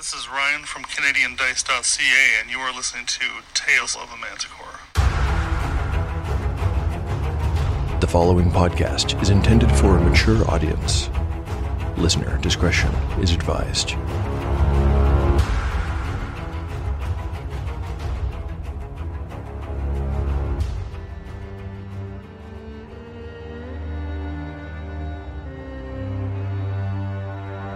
this 0.00 0.14
is 0.14 0.30
Ryan 0.30 0.64
from 0.64 0.84
CanadianDice.ca, 0.84 2.40
and 2.40 2.50
you 2.50 2.58
are 2.58 2.72
listening 2.72 3.04
to 3.04 3.26
Tales 3.52 3.94
of 3.96 4.10
a 4.10 4.16
Manticore. 4.16 4.80
The 8.00 8.06
following 8.06 8.50
podcast 8.50 9.20
is 9.20 9.28
intended 9.28 9.70
for 9.70 9.98
a 9.98 10.00
mature 10.00 10.50
audience. 10.50 11.10
Listener 11.98 12.38
discretion 12.38 12.90
is 13.20 13.32
advised. 13.32 13.90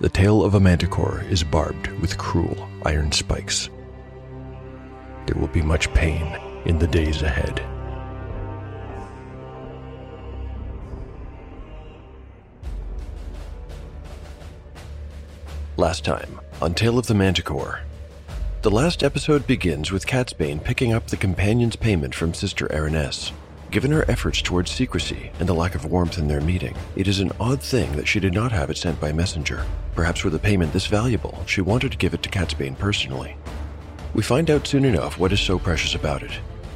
the 0.00 0.08
tail 0.08 0.44
of 0.44 0.54
a 0.54 0.60
manticore 0.60 1.24
is 1.28 1.42
barbed 1.42 1.88
with 2.00 2.18
cruel 2.18 2.68
iron 2.84 3.10
spikes. 3.10 3.68
There 5.26 5.36
will 5.36 5.48
be 5.48 5.62
much 5.62 5.92
pain 5.92 6.38
in 6.66 6.78
the 6.78 6.86
days 6.86 7.22
ahead. 7.22 7.60
Last 15.76 16.04
time 16.04 16.40
on 16.62 16.74
Tale 16.74 16.98
of 16.98 17.06
the 17.06 17.14
Manticore. 17.14 17.80
The 18.62 18.70
last 18.70 19.04
episode 19.04 19.46
begins 19.46 19.92
with 19.92 20.06
Catsbane 20.06 20.62
picking 20.62 20.92
up 20.92 21.06
the 21.06 21.16
companion's 21.16 21.76
payment 21.76 22.14
from 22.14 22.34
Sister 22.34 22.66
Araness. 22.68 23.32
Given 23.70 23.92
her 23.92 24.10
efforts 24.10 24.40
towards 24.40 24.70
secrecy 24.70 25.30
and 25.38 25.46
the 25.46 25.54
lack 25.54 25.74
of 25.74 25.84
warmth 25.84 26.16
in 26.16 26.26
their 26.26 26.40
meeting, 26.40 26.74
it 26.96 27.06
is 27.06 27.20
an 27.20 27.32
odd 27.38 27.62
thing 27.62 27.92
that 27.92 28.08
she 28.08 28.18
did 28.18 28.32
not 28.32 28.50
have 28.50 28.70
it 28.70 28.78
sent 28.78 28.98
by 28.98 29.12
messenger. 29.12 29.66
Perhaps 29.94 30.24
with 30.24 30.34
a 30.34 30.38
payment 30.38 30.72
this 30.72 30.86
valuable, 30.86 31.44
she 31.46 31.60
wanted 31.60 31.92
to 31.92 31.98
give 31.98 32.14
it 32.14 32.22
to 32.22 32.30
Catsbane 32.30 32.78
personally. 32.78 33.36
We 34.14 34.22
find 34.22 34.50
out 34.50 34.66
soon 34.66 34.86
enough 34.86 35.18
what 35.18 35.32
is 35.32 35.40
so 35.40 35.58
precious 35.58 35.94
about 35.94 36.22
it. 36.22 36.32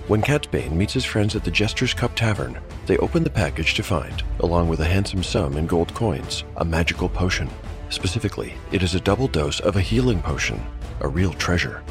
When 0.07 0.20
Catsbane 0.20 0.73
meets 0.73 0.93
his 0.93 1.07
friends 1.07 1.35
at 1.35 1.45
the 1.45 1.51
Jester's 1.51 1.95
Cup 1.95 2.15
Tavern, 2.15 2.59
they 2.87 2.98
open 2.98 3.25
the 3.25 3.31
package 3.31 3.73
to 3.75 3.83
find, 3.83 4.23
along 4.41 4.69
with 4.69 4.81
a 4.81 4.85
handsome 4.85 5.23
sum 5.23 5.57
in 5.57 5.67
gold 5.67 5.95
coins, 5.95 6.45
a 6.59 6.65
magical 6.65 7.09
potion. 7.09 7.48
Specifically, 7.89 8.53
it 8.70 8.83
is 8.83 8.95
a 8.95 9.01
double 9.01 9.29
dose 9.29 9.61
of 9.61 9.77
a 9.77 9.81
healing 9.81 10.20
potion, 10.20 10.63
a 11.01 11.09
real 11.09 11.33
treasure. 11.33 11.83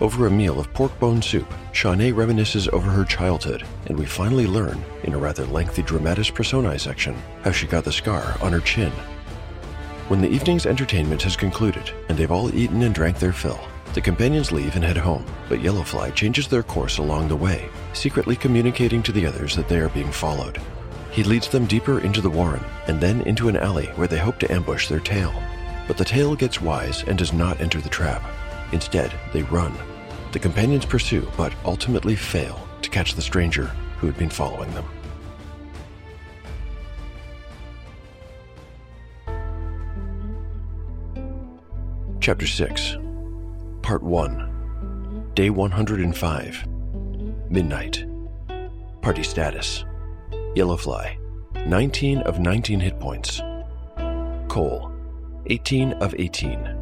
Over 0.00 0.28
a 0.28 0.30
meal 0.30 0.60
of 0.60 0.72
pork 0.72 0.96
bone 1.00 1.20
soup, 1.20 1.52
Shawnee 1.72 2.12
reminisces 2.12 2.68
over 2.68 2.88
her 2.88 3.04
childhood, 3.04 3.66
and 3.86 3.98
we 3.98 4.06
finally 4.06 4.46
learn, 4.46 4.80
in 5.02 5.12
a 5.12 5.18
rather 5.18 5.44
lengthy 5.46 5.82
dramatis 5.82 6.30
personae 6.30 6.78
section, 6.78 7.16
how 7.42 7.50
she 7.50 7.66
got 7.66 7.82
the 7.82 7.90
scar 7.90 8.36
on 8.40 8.52
her 8.52 8.60
chin. 8.60 8.92
When 10.06 10.20
the 10.20 10.28
evening's 10.28 10.66
entertainment 10.66 11.22
has 11.22 11.36
concluded, 11.36 11.90
and 12.08 12.16
they've 12.16 12.30
all 12.30 12.54
eaten 12.54 12.82
and 12.82 12.94
drank 12.94 13.18
their 13.18 13.32
fill, 13.32 13.58
the 13.92 14.00
companions 14.00 14.52
leave 14.52 14.76
and 14.76 14.84
head 14.84 14.96
home, 14.96 15.26
but 15.48 15.58
Yellowfly 15.58 16.14
changes 16.14 16.46
their 16.46 16.62
course 16.62 16.98
along 16.98 17.26
the 17.26 17.36
way, 17.36 17.68
secretly 17.92 18.36
communicating 18.36 19.02
to 19.02 19.10
the 19.10 19.26
others 19.26 19.56
that 19.56 19.68
they 19.68 19.80
are 19.80 19.88
being 19.88 20.12
followed. 20.12 20.62
He 21.10 21.24
leads 21.24 21.48
them 21.48 21.66
deeper 21.66 21.98
into 22.00 22.20
the 22.20 22.30
warren, 22.30 22.62
and 22.86 23.00
then 23.00 23.22
into 23.22 23.48
an 23.48 23.56
alley 23.56 23.86
where 23.96 24.06
they 24.06 24.18
hope 24.18 24.38
to 24.38 24.52
ambush 24.52 24.86
their 24.86 25.00
tail. 25.00 25.34
But 25.88 25.96
the 25.96 26.04
tail 26.04 26.36
gets 26.36 26.62
wise 26.62 27.02
and 27.02 27.18
does 27.18 27.32
not 27.32 27.60
enter 27.60 27.80
the 27.80 27.88
trap. 27.88 28.22
Instead, 28.72 29.12
they 29.32 29.42
run. 29.44 29.74
The 30.32 30.38
companions 30.38 30.84
pursue, 30.84 31.26
but 31.36 31.52
ultimately 31.64 32.16
fail 32.16 32.66
to 32.82 32.90
catch 32.90 33.14
the 33.14 33.22
stranger 33.22 33.66
who 33.98 34.06
had 34.06 34.16
been 34.18 34.30
following 34.30 34.72
them. 34.74 34.84
Chapter 42.20 42.46
6 42.46 42.96
Part 43.80 44.02
1 44.02 45.30
Day 45.34 45.48
105 45.48 46.66
Midnight 47.50 48.04
Party 49.00 49.22
status 49.22 49.84
Yellowfly 50.54 51.16
19 51.66 52.18
of 52.22 52.38
19 52.38 52.80
hit 52.80 52.98
points. 53.00 53.40
Cole 54.48 54.92
18 55.46 55.92
of 55.94 56.14
18. 56.18 56.76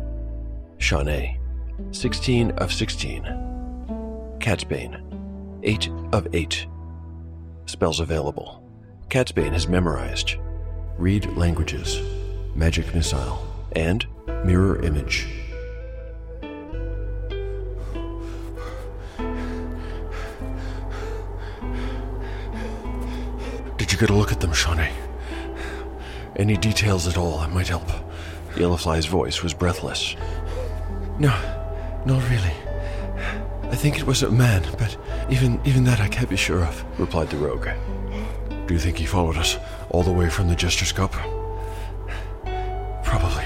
Shawnee 0.78 1.35
16 1.92 2.50
of 2.52 2.72
16. 2.72 3.24
Catsbane 4.38 5.02
8 5.62 5.90
of 6.12 6.28
8. 6.32 6.66
Spells 7.66 8.00
available. 8.00 8.62
Catsbane 9.08 9.52
has 9.52 9.68
memorized 9.68 10.36
Read 10.98 11.26
Languages, 11.36 12.00
Magic 12.54 12.94
Missile, 12.94 13.44
and 13.72 14.06
Mirror 14.44 14.82
Image. 14.82 15.26
Did 23.76 23.92
you 23.92 23.98
get 23.98 24.10
a 24.10 24.14
look 24.14 24.32
at 24.32 24.40
them, 24.40 24.52
Shawnee? 24.52 24.92
Any 26.36 26.56
details 26.56 27.06
at 27.08 27.16
all 27.16 27.38
that 27.40 27.50
might 27.50 27.68
help? 27.68 27.88
Yellowfly's 28.54 29.06
voice 29.06 29.42
was 29.42 29.54
breathless. 29.54 30.16
No, 31.18 31.55
not 32.06 32.22
really. 32.30 32.54
I 33.64 33.74
think 33.74 33.98
it 33.98 34.06
was 34.06 34.22
a 34.22 34.30
man, 34.30 34.62
but 34.78 34.96
even 35.28 35.60
even 35.64 35.84
that 35.84 36.00
I 36.00 36.08
can't 36.08 36.30
be 36.30 36.36
sure 36.36 36.64
of, 36.64 36.84
replied 37.00 37.30
the 37.30 37.36
rogue. 37.36 37.68
Do 38.66 38.74
you 38.74 38.80
think 38.80 38.96
he 38.96 39.06
followed 39.06 39.36
us 39.36 39.58
all 39.90 40.04
the 40.04 40.12
way 40.12 40.30
from 40.30 40.48
the 40.48 40.54
Jester's 40.54 40.92
Cup? 40.92 41.12
Probably. 43.04 43.44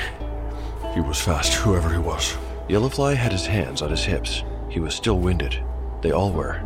He 0.94 1.00
was 1.00 1.20
fast, 1.20 1.54
whoever 1.54 1.90
he 1.90 1.98
was. 1.98 2.36
Yellowfly 2.68 3.16
had 3.16 3.32
his 3.32 3.46
hands 3.46 3.80
on 3.80 3.90
his 3.90 4.04
hips. 4.04 4.44
He 4.68 4.78
was 4.78 4.94
still 4.94 5.18
winded. 5.18 5.62
They 6.02 6.12
all 6.12 6.30
were. 6.30 6.62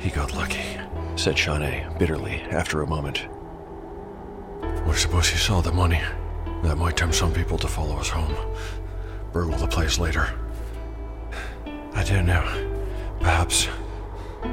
He 0.00 0.10
got 0.10 0.34
lucky, 0.34 0.78
said 1.16 1.38
Shawnee 1.38 1.84
bitterly 1.98 2.42
after 2.50 2.82
a 2.82 2.86
moment. 2.86 3.26
I 4.62 4.94
suppose 4.94 5.28
he 5.28 5.38
saw 5.38 5.60
the 5.60 5.72
money. 5.72 6.00
That 6.62 6.76
might 6.76 6.96
tempt 6.96 7.14
some 7.14 7.32
people 7.32 7.58
to 7.58 7.68
follow 7.68 7.96
us 7.96 8.08
home. 8.08 8.34
Burgle 9.34 9.58
the 9.58 9.66
place 9.66 9.98
later. 9.98 10.32
I 11.92 12.04
don't 12.04 12.24
know. 12.24 12.44
Perhaps. 13.18 13.66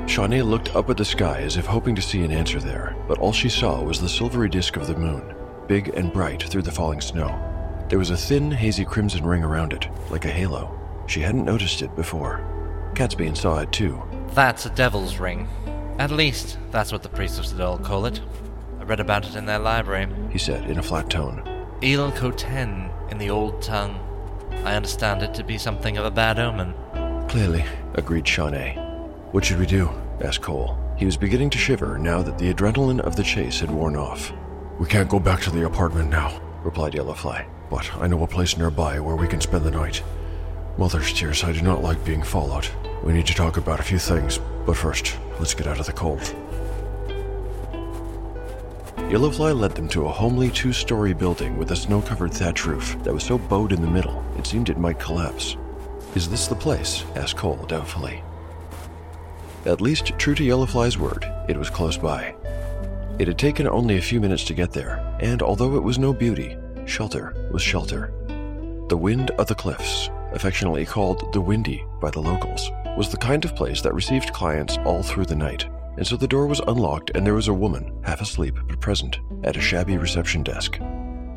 Shawnee 0.07 0.41
looked 0.41 0.75
up 0.75 0.89
at 0.89 0.97
the 0.97 1.05
sky 1.05 1.41
as 1.41 1.55
if 1.55 1.67
hoping 1.67 1.93
to 1.93 2.01
see 2.01 2.23
an 2.23 2.31
answer 2.31 2.59
there, 2.59 2.95
but 3.07 3.19
all 3.19 3.31
she 3.31 3.47
saw 3.47 3.83
was 3.83 4.01
the 4.01 4.09
silvery 4.09 4.49
disk 4.49 4.77
of 4.77 4.87
the 4.87 4.95
moon, 4.95 5.35
big 5.67 5.89
and 5.89 6.11
bright 6.11 6.41
through 6.41 6.63
the 6.63 6.71
falling 6.71 6.99
snow. 6.99 7.29
There 7.89 7.99
was 7.99 8.09
a 8.09 8.17
thin, 8.17 8.49
hazy 8.49 8.83
crimson 8.83 9.23
ring 9.23 9.43
around 9.43 9.71
it, 9.71 9.87
like 10.09 10.25
a 10.25 10.31
halo. 10.31 10.75
She 11.05 11.19
hadn't 11.19 11.45
noticed 11.45 11.83
it 11.83 11.95
before. 11.95 12.43
Catsbane 12.95 13.37
saw 13.37 13.59
it 13.59 13.71
too. 13.71 14.01
That's 14.29 14.65
a 14.65 14.71
devil's 14.71 15.19
ring. 15.19 15.47
At 15.99 16.09
least, 16.09 16.57
that's 16.71 16.91
what 16.91 17.03
the 17.03 17.09
priests 17.09 17.37
of 17.37 17.45
Sedol 17.45 17.83
call 17.83 18.07
it. 18.07 18.19
I 18.79 18.83
read 18.85 18.99
about 18.99 19.27
it 19.27 19.35
in 19.35 19.45
their 19.45 19.59
library. 19.59 20.07
He 20.31 20.39
said 20.39 20.67
in 20.67 20.79
a 20.79 20.83
flat 20.83 21.07
tone. 21.07 21.43
Il 21.83 22.11
Koten 22.13 22.89
in 23.11 23.19
the 23.19 23.29
old 23.29 23.61
tongue. 23.61 24.07
I 24.63 24.75
understand 24.75 25.23
it 25.23 25.33
to 25.33 25.43
be 25.43 25.57
something 25.57 25.97
of 25.97 26.05
a 26.05 26.11
bad 26.11 26.37
omen. 26.37 26.73
Clearly, 27.27 27.65
agreed 27.95 28.27
Shawnee. 28.27 28.73
What 29.31 29.43
should 29.43 29.59
we 29.59 29.65
do? 29.65 29.89
asked 30.21 30.41
Cole. 30.41 30.77
He 30.97 31.05
was 31.05 31.17
beginning 31.17 31.49
to 31.51 31.57
shiver 31.57 31.97
now 31.97 32.21
that 32.21 32.37
the 32.37 32.53
adrenaline 32.53 32.99
of 32.99 33.15
the 33.15 33.23
chase 33.23 33.59
had 33.59 33.71
worn 33.71 33.95
off. 33.95 34.31
We 34.79 34.87
can't 34.87 35.09
go 35.09 35.19
back 35.19 35.41
to 35.41 35.51
the 35.51 35.65
apartment 35.65 36.09
now, 36.11 36.39
replied 36.63 36.93
Yellowfly. 36.93 37.47
But 37.71 37.91
I 37.95 38.07
know 38.07 38.21
a 38.21 38.27
place 38.27 38.57
nearby 38.57 38.99
where 38.99 39.15
we 39.15 39.27
can 39.27 39.41
spend 39.41 39.63
the 39.65 39.71
night. 39.71 40.03
Mother's 40.77 41.11
tears, 41.11 41.43
I 41.43 41.53
do 41.53 41.61
not 41.61 41.81
like 41.81 42.03
being 42.05 42.21
followed. 42.21 42.67
We 43.03 43.13
need 43.13 43.25
to 43.27 43.33
talk 43.33 43.57
about 43.57 43.79
a 43.79 43.83
few 43.83 43.97
things, 43.97 44.39
but 44.65 44.77
first, 44.77 45.17
let's 45.39 45.53
get 45.55 45.67
out 45.67 45.79
of 45.79 45.87
the 45.87 45.93
cold. 45.93 46.35
Yellowfly 49.11 49.59
led 49.59 49.75
them 49.75 49.89
to 49.89 50.05
a 50.05 50.09
homely 50.09 50.49
two 50.49 50.71
story 50.71 51.11
building 51.11 51.57
with 51.57 51.71
a 51.71 51.75
snow 51.75 52.01
covered 52.01 52.33
thatch 52.33 52.65
roof 52.65 52.95
that 53.03 53.13
was 53.13 53.25
so 53.25 53.37
bowed 53.37 53.73
in 53.73 53.81
the 53.81 53.87
middle 53.87 54.23
it 54.37 54.47
seemed 54.47 54.69
it 54.69 54.77
might 54.77 55.01
collapse. 55.01 55.57
Is 56.15 56.29
this 56.29 56.47
the 56.47 56.55
place? 56.55 57.03
asked 57.13 57.35
Cole 57.35 57.65
doubtfully. 57.67 58.23
At 59.65 59.81
least, 59.81 60.17
true 60.17 60.33
to 60.35 60.45
Yellowfly's 60.45 60.97
word, 60.97 61.29
it 61.49 61.57
was 61.57 61.69
close 61.69 61.97
by. 61.97 62.33
It 63.19 63.27
had 63.27 63.37
taken 63.37 63.67
only 63.67 63.97
a 63.97 64.01
few 64.01 64.21
minutes 64.21 64.45
to 64.45 64.53
get 64.53 64.71
there, 64.71 65.05
and 65.19 65.41
although 65.41 65.75
it 65.75 65.83
was 65.83 65.99
no 65.99 66.13
beauty, 66.13 66.57
shelter 66.85 67.49
was 67.51 67.61
shelter. 67.61 68.13
The 68.87 68.95
wind 68.95 69.31
of 69.31 69.47
the 69.47 69.55
cliffs, 69.55 70.09
affectionately 70.31 70.85
called 70.85 71.33
the 71.33 71.41
Windy 71.41 71.83
by 71.99 72.11
the 72.11 72.21
locals, 72.21 72.71
was 72.95 73.09
the 73.09 73.17
kind 73.17 73.43
of 73.43 73.57
place 73.57 73.81
that 73.81 73.93
received 73.93 74.31
clients 74.31 74.77
all 74.85 75.03
through 75.03 75.25
the 75.25 75.35
night, 75.35 75.65
and 75.97 76.05
so 76.05 76.15
the 76.15 76.27
door 76.27 76.47
was 76.47 76.61
unlocked 76.67 77.11
and 77.15 77.25
there 77.25 77.33
was 77.33 77.47
a 77.47 77.53
woman, 77.53 77.93
half 78.03 78.21
asleep 78.21 78.55
but 78.67 78.79
present, 78.79 79.19
at 79.43 79.57
a 79.57 79.61
shabby 79.61 79.97
reception 79.97 80.43
desk. 80.43 80.79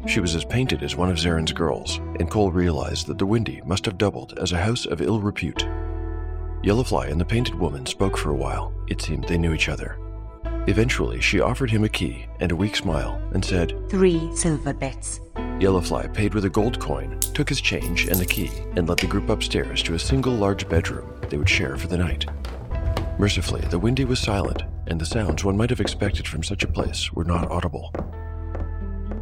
She 0.06 0.20
was 0.20 0.34
as 0.34 0.44
painted 0.44 0.82
as 0.82 0.96
one 0.96 1.10
of 1.10 1.18
Zarin's 1.18 1.52
girls, 1.52 1.98
and 2.18 2.30
Cole 2.30 2.52
realized 2.52 3.06
that 3.06 3.18
the 3.18 3.26
Windy 3.26 3.62
must 3.64 3.86
have 3.86 3.98
doubled 3.98 4.38
as 4.38 4.52
a 4.52 4.60
house 4.60 4.84
of 4.84 5.00
ill 5.00 5.20
repute. 5.20 5.66
Yellowfly 6.62 7.10
and 7.10 7.20
the 7.20 7.24
painted 7.24 7.54
woman 7.54 7.86
spoke 7.86 8.16
for 8.16 8.30
a 8.30 8.36
while. 8.36 8.72
It 8.86 9.00
seemed 9.00 9.24
they 9.24 9.38
knew 9.38 9.54
each 9.54 9.68
other. 9.68 9.98
Eventually, 10.66 11.20
she 11.20 11.40
offered 11.40 11.70
him 11.70 11.84
a 11.84 11.88
key 11.88 12.26
and 12.40 12.50
a 12.50 12.56
weak 12.56 12.76
smile 12.76 13.20
and 13.32 13.44
said, 13.44 13.74
Three 13.90 14.34
silver 14.34 14.72
bits. 14.72 15.20
Yellowfly 15.58 16.12
paid 16.14 16.34
with 16.34 16.46
a 16.46 16.50
gold 16.50 16.80
coin, 16.80 17.18
took 17.20 17.48
his 17.48 17.60
change 17.60 18.08
and 18.08 18.18
the 18.18 18.26
key, 18.26 18.50
and 18.76 18.88
led 18.88 18.98
the 18.98 19.06
group 19.06 19.28
upstairs 19.28 19.82
to 19.82 19.94
a 19.94 19.98
single 19.98 20.32
large 20.32 20.68
bedroom 20.68 21.20
they 21.28 21.36
would 21.36 21.48
share 21.48 21.76
for 21.76 21.86
the 21.86 21.98
night. 21.98 22.26
Mercifully, 23.18 23.60
the 23.70 23.78
Windy 23.78 24.04
was 24.04 24.18
silent, 24.18 24.62
and 24.86 25.00
the 25.00 25.06
sounds 25.06 25.44
one 25.44 25.56
might 25.56 25.70
have 25.70 25.80
expected 25.80 26.26
from 26.26 26.42
such 26.42 26.64
a 26.64 26.68
place 26.68 27.12
were 27.12 27.24
not 27.24 27.50
audible. 27.50 27.92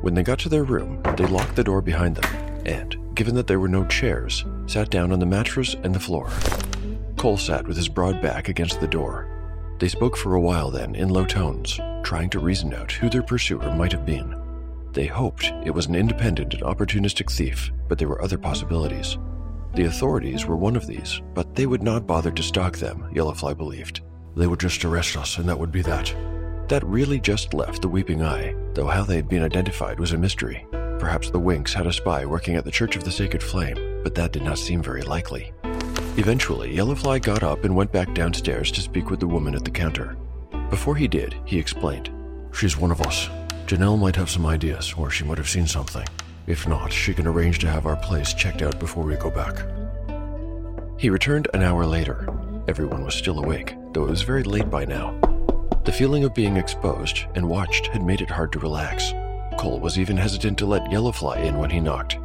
When 0.01 0.15
they 0.15 0.23
got 0.23 0.39
to 0.41 0.49
their 0.49 0.65
room, 0.65 1.03
they 1.17 1.27
locked 1.27 1.57
the 1.57 1.65
door 1.65 1.83
behind 1.83 2.17
them, 2.17 2.65
and, 2.67 2.97
given 3.15 3.35
that 3.35 3.47
there 3.47 3.61
were 3.61 3.69
no 3.69 3.85
chairs, 3.87 4.45
sat 4.67 4.91
down 4.91 5.13
on 5.13 5.19
the 5.19 5.27
mattress 5.27 5.75
and 5.83 5.95
the 5.95 6.01
floor. 6.01 6.31
Cole 7.19 7.37
sat 7.37 7.67
with 7.67 7.77
his 7.77 7.89
broad 7.89 8.23
back 8.23 8.49
against 8.49 8.81
the 8.81 8.89
door. 8.89 9.29
They 9.79 9.89
spoke 9.89 10.17
for 10.17 10.35
a 10.35 10.41
while 10.41 10.71
then 10.71 10.95
in 10.95 11.11
low 11.11 11.27
tones, 11.27 11.79
trying 12.03 12.31
to 12.31 12.41
reason 12.41 12.73
out 12.73 12.93
who 12.93 13.11
their 13.11 13.23
pursuer 13.23 13.75
might 13.75 13.93
have 13.93 14.07
been. 14.07 14.35
They 14.93 15.07
hoped 15.07 15.53
it 15.65 15.71
was 15.71 15.87
an 15.87 15.95
independent 15.95 16.55
and 16.55 16.63
opportunistic 16.63 17.31
thief, 17.31 17.71
but 17.89 17.99
there 17.99 18.09
were 18.09 18.23
other 18.23 18.39
possibilities. 18.39 19.19
The 19.75 19.85
authorities 19.85 20.45
were 20.45 20.57
one 20.57 20.77
of 20.77 20.87
these, 20.87 21.23
but 21.33 21.55
they 21.55 21.67
would 21.67 21.83
not 21.83 22.07
bother 22.07 22.31
to 22.31 22.43
stalk 22.43 22.77
them, 22.77 23.09
Yellowfly 23.15 23.57
believed. 23.57 24.03
They 24.37 24.47
would 24.47 24.61
just 24.61 24.85
arrest 24.85 25.17
us, 25.17 25.39
and 25.39 25.49
that 25.49 25.59
would 25.59 25.73
be 25.73 25.83
that. 25.83 26.15
That 26.69 26.85
really 26.85 27.19
just 27.19 27.55
left 27.55 27.83
the 27.83 27.89
Weeping 27.89 28.23
Eye, 28.23 28.55
though 28.75 28.87
how 28.87 29.05
they 29.05 29.17
had 29.17 29.29
been 29.29 29.43
identified 29.43 29.99
was 29.99 30.13
a 30.13 30.19
mystery. 30.19 30.67
Perhaps 30.99 31.31
the 31.31 31.39
Winks 31.39 31.73
had 31.73 31.87
a 31.87 31.93
spy 31.93 32.25
working 32.27 32.55
at 32.57 32.65
the 32.65 32.71
Church 32.71 32.97
of 32.97 33.05
the 33.05 33.11
Sacred 33.11 33.43
Flame, 33.43 34.01
but 34.03 34.15
that 34.15 34.33
did 34.33 34.43
not 34.43 34.59
seem 34.59 34.83
very 34.83 35.03
likely. 35.03 35.53
Eventually, 36.17 36.77
Yellowfly 36.77 37.23
got 37.23 37.43
up 37.43 37.65
and 37.65 37.75
went 37.75 37.91
back 37.91 38.13
downstairs 38.15 38.71
to 38.73 38.83
speak 38.83 39.09
with 39.09 39.21
the 39.21 39.27
woman 39.27 39.55
at 39.55 39.65
the 39.65 39.71
counter. 39.71 40.17
Before 40.69 40.95
he 40.95 41.09
did, 41.09 41.35
he 41.45 41.59
explained 41.59 42.11
She's 42.53 42.77
one 42.77 42.91
of 42.91 43.01
us. 43.01 43.29
Janelle 43.67 43.99
might 43.99 44.17
have 44.17 44.29
some 44.29 44.45
ideas, 44.45 44.95
or 44.97 45.11
she 45.11 45.25
might 45.25 45.39
have 45.39 45.49
seen 45.49 45.67
something. 45.67 46.07
If 46.47 46.67
not, 46.67 46.93
she 46.93 47.15
can 47.15 47.27
arrange 47.27 47.61
to 47.61 47.71
have 47.71 47.87
our 47.87 47.97
place 47.97 48.35
checked 48.35 48.63
out 48.63 48.81
before 48.81 49.05
we 49.05 49.15
go 49.17 49.31
back. 49.31 49.65
He 50.99 51.11
returned 51.11 51.49
an 51.55 51.63
hour 51.63 51.87
later. 51.87 52.29
Everyone 52.69 53.05
was 53.05 53.15
still 53.15 53.39
awake, 53.39 53.75
though 53.93 54.05
it 54.05 54.11
was 54.11 54.23
very 54.23 54.43
late 54.43 54.71
by 54.71 54.85
now. 54.85 55.19
The 55.85 55.93
feeling 55.93 56.25
of 56.25 56.35
being 56.35 56.57
exposed 56.57 57.25
and 57.35 57.49
watched 57.49 57.89
had 57.89 58.03
made 58.03 58.21
it 58.21 58.31
hard 58.31 58.53
to 58.53 58.59
relax. 58.59 59.13
Cole 59.59 59.81
was 59.81 59.99
even 59.99 60.17
hesitant 60.17 60.59
to 60.59 60.67
let 60.67 60.91
Yellowfly 60.91 61.45
in 61.45 61.59
when 61.59 61.71
he 61.71 61.81
knocked. 61.81 62.19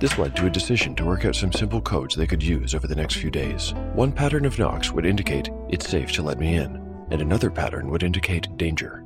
This 0.00 0.16
led 0.16 0.34
to 0.36 0.46
a 0.46 0.50
decision 0.50 0.94
to 0.96 1.04
work 1.04 1.26
out 1.26 1.36
some 1.36 1.52
simple 1.52 1.82
codes 1.82 2.14
they 2.14 2.26
could 2.26 2.42
use 2.42 2.74
over 2.74 2.86
the 2.86 2.96
next 2.96 3.16
few 3.16 3.30
days. 3.30 3.74
One 3.94 4.12
pattern 4.12 4.46
of 4.46 4.58
knocks 4.58 4.90
would 4.90 5.04
indicate, 5.04 5.50
it's 5.68 5.88
safe 5.88 6.12
to 6.12 6.22
let 6.22 6.38
me 6.38 6.54
in, 6.54 6.76
and 7.10 7.20
another 7.20 7.50
pattern 7.50 7.90
would 7.90 8.02
indicate 8.02 8.56
danger. 8.56 9.04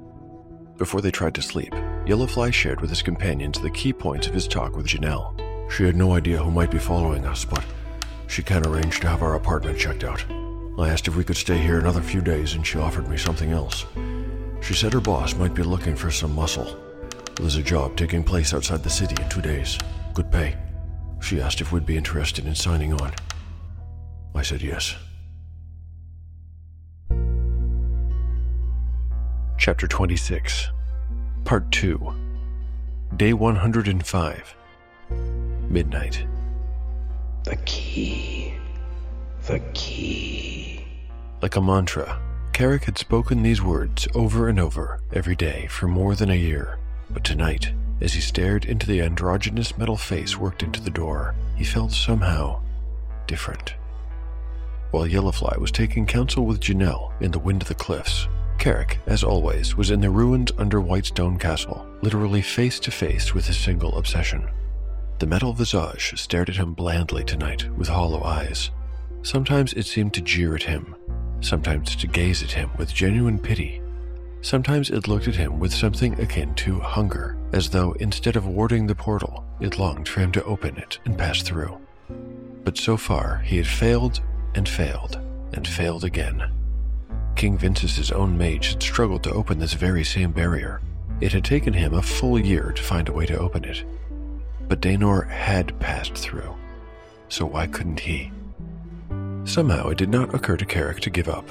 Before 0.76 1.00
they 1.00 1.12
tried 1.12 1.34
to 1.34 1.42
sleep, 1.42 1.72
Yellowfly 2.04 2.52
shared 2.52 2.80
with 2.80 2.90
his 2.90 3.02
companions 3.02 3.60
the 3.60 3.70
key 3.70 3.92
points 3.92 4.26
of 4.26 4.34
his 4.34 4.48
talk 4.48 4.76
with 4.76 4.86
Janelle. 4.86 5.40
She 5.70 5.84
had 5.84 5.94
no 5.94 6.12
idea 6.12 6.42
who 6.42 6.50
might 6.50 6.70
be 6.70 6.78
following 6.78 7.24
us, 7.24 7.44
but 7.44 7.64
she 8.26 8.42
can 8.42 8.66
arrange 8.66 9.00
to 9.00 9.08
have 9.08 9.22
our 9.22 9.36
apartment 9.36 9.78
checked 9.78 10.02
out. 10.02 10.24
I 10.76 10.88
asked 10.88 11.06
if 11.06 11.14
we 11.14 11.22
could 11.22 11.36
stay 11.36 11.58
here 11.58 11.78
another 11.78 12.02
few 12.02 12.20
days, 12.20 12.54
and 12.54 12.66
she 12.66 12.78
offered 12.78 13.08
me 13.08 13.16
something 13.16 13.52
else. 13.52 13.86
She 14.60 14.74
said 14.74 14.92
her 14.92 15.00
boss 15.00 15.36
might 15.36 15.54
be 15.54 15.62
looking 15.62 15.94
for 15.94 16.10
some 16.10 16.34
muscle. 16.34 16.76
There's 17.36 17.56
a 17.56 17.62
job 17.62 17.96
taking 17.96 18.24
place 18.24 18.52
outside 18.52 18.82
the 18.82 18.90
city 18.90 19.14
in 19.22 19.28
two 19.28 19.42
days. 19.42 19.78
Good 20.12 20.32
pay. 20.32 20.56
She 21.20 21.40
asked 21.40 21.60
if 21.60 21.70
we'd 21.70 21.86
be 21.86 21.96
interested 21.96 22.46
in 22.46 22.54
signing 22.54 22.92
on. 22.94 23.12
I 24.34 24.42
said 24.42 24.60
yes. 24.60 24.96
Chapter 29.56 29.86
26, 29.86 30.70
Part 31.44 31.70
2, 31.72 32.14
Day 33.16 33.32
105, 33.32 34.56
Midnight. 35.70 36.26
The 37.44 37.56
key. 37.64 38.54
The 39.46 39.60
key. 39.72 40.84
Like 41.40 41.56
a 41.56 41.62
mantra, 41.62 42.20
Carrick 42.52 42.84
had 42.84 42.98
spoken 42.98 43.42
these 43.42 43.62
words 43.62 44.06
over 44.14 44.48
and 44.48 44.60
over 44.60 45.00
every 45.12 45.36
day 45.36 45.66
for 45.68 45.88
more 45.88 46.14
than 46.14 46.30
a 46.30 46.34
year. 46.34 46.78
But 47.10 47.24
tonight, 47.24 47.72
as 48.00 48.12
he 48.12 48.20
stared 48.20 48.66
into 48.66 48.86
the 48.86 49.00
androgynous 49.00 49.78
metal 49.78 49.96
face 49.96 50.36
worked 50.36 50.62
into 50.62 50.80
the 50.80 50.90
door, 50.90 51.34
he 51.56 51.64
felt 51.64 51.92
somehow 51.92 52.60
different. 53.26 53.74
While 54.90 55.06
Yellowfly 55.06 55.58
was 55.58 55.70
taking 55.70 56.06
counsel 56.06 56.44
with 56.44 56.60
Janelle 56.60 57.12
in 57.20 57.30
the 57.30 57.38
Wind 57.38 57.62
of 57.62 57.68
the 57.68 57.74
Cliffs, 57.74 58.28
Carrick, 58.58 58.98
as 59.06 59.22
always, 59.22 59.76
was 59.76 59.90
in 59.90 60.00
the 60.00 60.10
ruins 60.10 60.52
under 60.58 60.80
Whitestone 60.80 61.38
Castle, 61.38 61.86
literally 62.02 62.42
face 62.42 62.80
to 62.80 62.90
face 62.90 63.34
with 63.34 63.46
his 63.46 63.58
single 63.58 63.96
obsession. 63.98 64.48
The 65.18 65.26
metal 65.26 65.52
visage 65.52 66.18
stared 66.18 66.48
at 66.48 66.56
him 66.56 66.74
blandly 66.74 67.24
tonight 67.24 67.68
with 67.76 67.88
hollow 67.88 68.22
eyes. 68.24 68.70
Sometimes 69.22 69.72
it 69.74 69.86
seemed 69.86 70.14
to 70.14 70.20
jeer 70.20 70.54
at 70.54 70.62
him, 70.62 70.94
sometimes 71.40 71.94
to 71.96 72.06
gaze 72.06 72.42
at 72.42 72.52
him 72.52 72.70
with 72.76 72.94
genuine 72.94 73.38
pity. 73.38 73.80
Sometimes 74.40 74.90
it 74.90 75.08
looked 75.08 75.28
at 75.28 75.36
him 75.36 75.58
with 75.58 75.72
something 75.72 76.20
akin 76.20 76.54
to 76.56 76.80
hunger, 76.80 77.36
as 77.52 77.70
though 77.70 77.92
instead 77.92 78.36
of 78.36 78.46
warding 78.46 78.86
the 78.86 78.94
portal, 78.94 79.44
it 79.60 79.78
longed 79.78 80.08
for 80.08 80.20
him 80.20 80.32
to 80.32 80.44
open 80.44 80.76
it 80.76 80.98
and 81.04 81.16
pass 81.16 81.42
through. 81.42 81.78
But 82.64 82.76
so 82.76 82.96
far, 82.96 83.38
he 83.38 83.56
had 83.56 83.66
failed 83.66 84.20
and 84.54 84.68
failed 84.68 85.18
and 85.52 85.66
failed 85.66 86.04
again. 86.04 86.50
King 87.36 87.58
Vincent's 87.58 88.12
own 88.12 88.38
mage 88.38 88.72
had 88.72 88.82
struggled 88.82 89.22
to 89.24 89.32
open 89.32 89.58
this 89.58 89.74
very 89.74 90.04
same 90.04 90.32
barrier. 90.32 90.80
It 91.20 91.32
had 91.32 91.44
taken 91.44 91.72
him 91.72 91.94
a 91.94 92.02
full 92.02 92.38
year 92.38 92.72
to 92.72 92.82
find 92.82 93.08
a 93.08 93.12
way 93.12 93.26
to 93.26 93.38
open 93.38 93.64
it. 93.64 93.84
But 94.68 94.80
Daenor 94.80 95.28
had 95.28 95.78
passed 95.80 96.14
through, 96.14 96.54
so 97.28 97.44
why 97.44 97.66
couldn't 97.66 98.00
he? 98.00 98.32
Somehow 99.44 99.88
it 99.88 99.98
did 99.98 100.08
not 100.08 100.34
occur 100.34 100.56
to 100.56 100.64
Carrick 100.64 101.00
to 101.00 101.10
give 101.10 101.28
up. 101.28 101.48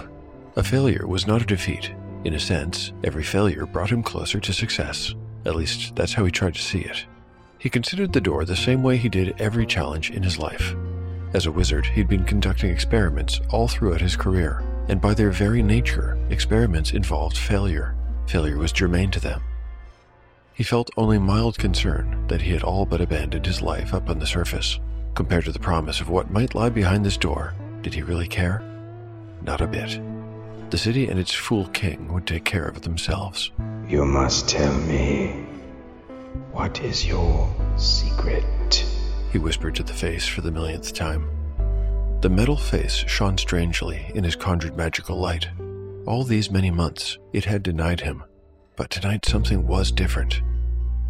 A 0.55 0.63
failure 0.63 1.05
was 1.07 1.27
not 1.27 1.41
a 1.41 1.45
defeat. 1.45 1.91
In 2.23 2.33
a 2.33 2.39
sense, 2.39 2.93
every 3.03 3.23
failure 3.23 3.65
brought 3.65 3.91
him 3.91 4.01
closer 4.01 4.39
to 4.39 4.53
success. 4.53 5.13
At 5.45 5.55
least, 5.55 5.95
that's 5.95 6.13
how 6.13 6.25
he 6.25 6.31
tried 6.31 6.55
to 6.55 6.61
see 6.61 6.79
it. 6.79 7.05
He 7.59 7.69
considered 7.69 8.13
the 8.13 8.21
door 8.21 8.45
the 8.45 8.55
same 8.55 8.81
way 8.81 8.97
he 8.97 9.09
did 9.09 9.39
every 9.39 9.65
challenge 9.65 10.11
in 10.11 10.23
his 10.23 10.39
life. 10.39 10.75
As 11.33 11.45
a 11.45 11.51
wizard, 11.51 11.85
he'd 11.85 12.07
been 12.07 12.25
conducting 12.25 12.69
experiments 12.69 13.41
all 13.49 13.67
throughout 13.67 14.01
his 14.01 14.15
career, 14.15 14.63
and 14.87 15.01
by 15.01 15.13
their 15.13 15.31
very 15.31 15.61
nature, 15.61 16.17
experiments 16.29 16.91
involved 16.91 17.37
failure. 17.37 17.95
Failure 18.27 18.57
was 18.57 18.71
germane 18.71 19.11
to 19.11 19.19
them. 19.19 19.41
He 20.53 20.63
felt 20.63 20.91
only 20.97 21.17
mild 21.17 21.57
concern 21.57 22.27
that 22.27 22.41
he 22.41 22.51
had 22.51 22.63
all 22.63 22.85
but 22.85 23.01
abandoned 23.01 23.45
his 23.45 23.61
life 23.61 23.93
up 23.93 24.09
on 24.09 24.19
the 24.19 24.27
surface. 24.27 24.79
Compared 25.15 25.45
to 25.45 25.51
the 25.51 25.59
promise 25.59 25.99
of 25.99 26.09
what 26.09 26.31
might 26.31 26.55
lie 26.55 26.69
behind 26.69 27.05
this 27.05 27.17
door, 27.17 27.53
did 27.81 27.93
he 27.93 28.01
really 28.01 28.27
care? 28.27 28.61
Not 29.41 29.61
a 29.61 29.67
bit. 29.67 29.99
The 30.69 30.77
city 30.77 31.07
and 31.07 31.19
its 31.19 31.33
fool 31.33 31.67
king 31.67 32.11
would 32.13 32.25
take 32.25 32.45
care 32.45 32.65
of 32.65 32.81
themselves. 32.81 33.51
You 33.87 34.05
must 34.05 34.49
tell 34.49 34.73
me. 34.81 35.45
What 36.51 36.81
is 36.81 37.05
your 37.05 37.53
secret? 37.77 38.85
He 39.31 39.37
whispered 39.37 39.75
to 39.75 39.83
the 39.83 39.93
face 39.93 40.27
for 40.27 40.41
the 40.41 40.51
millionth 40.51 40.93
time. 40.93 41.29
The 42.23 42.29
metal 42.29 42.55
face 42.55 43.03
shone 43.05 43.37
strangely 43.37 44.09
in 44.15 44.23
his 44.23 44.37
conjured 44.37 44.77
magical 44.77 45.17
light. 45.17 45.49
All 46.07 46.23
these 46.23 46.49
many 46.49 46.71
months, 46.71 47.17
it 47.33 47.43
had 47.43 47.63
denied 47.63 47.99
him, 47.99 48.23
but 48.77 48.89
tonight 48.89 49.25
something 49.25 49.67
was 49.67 49.91
different. 49.91 50.41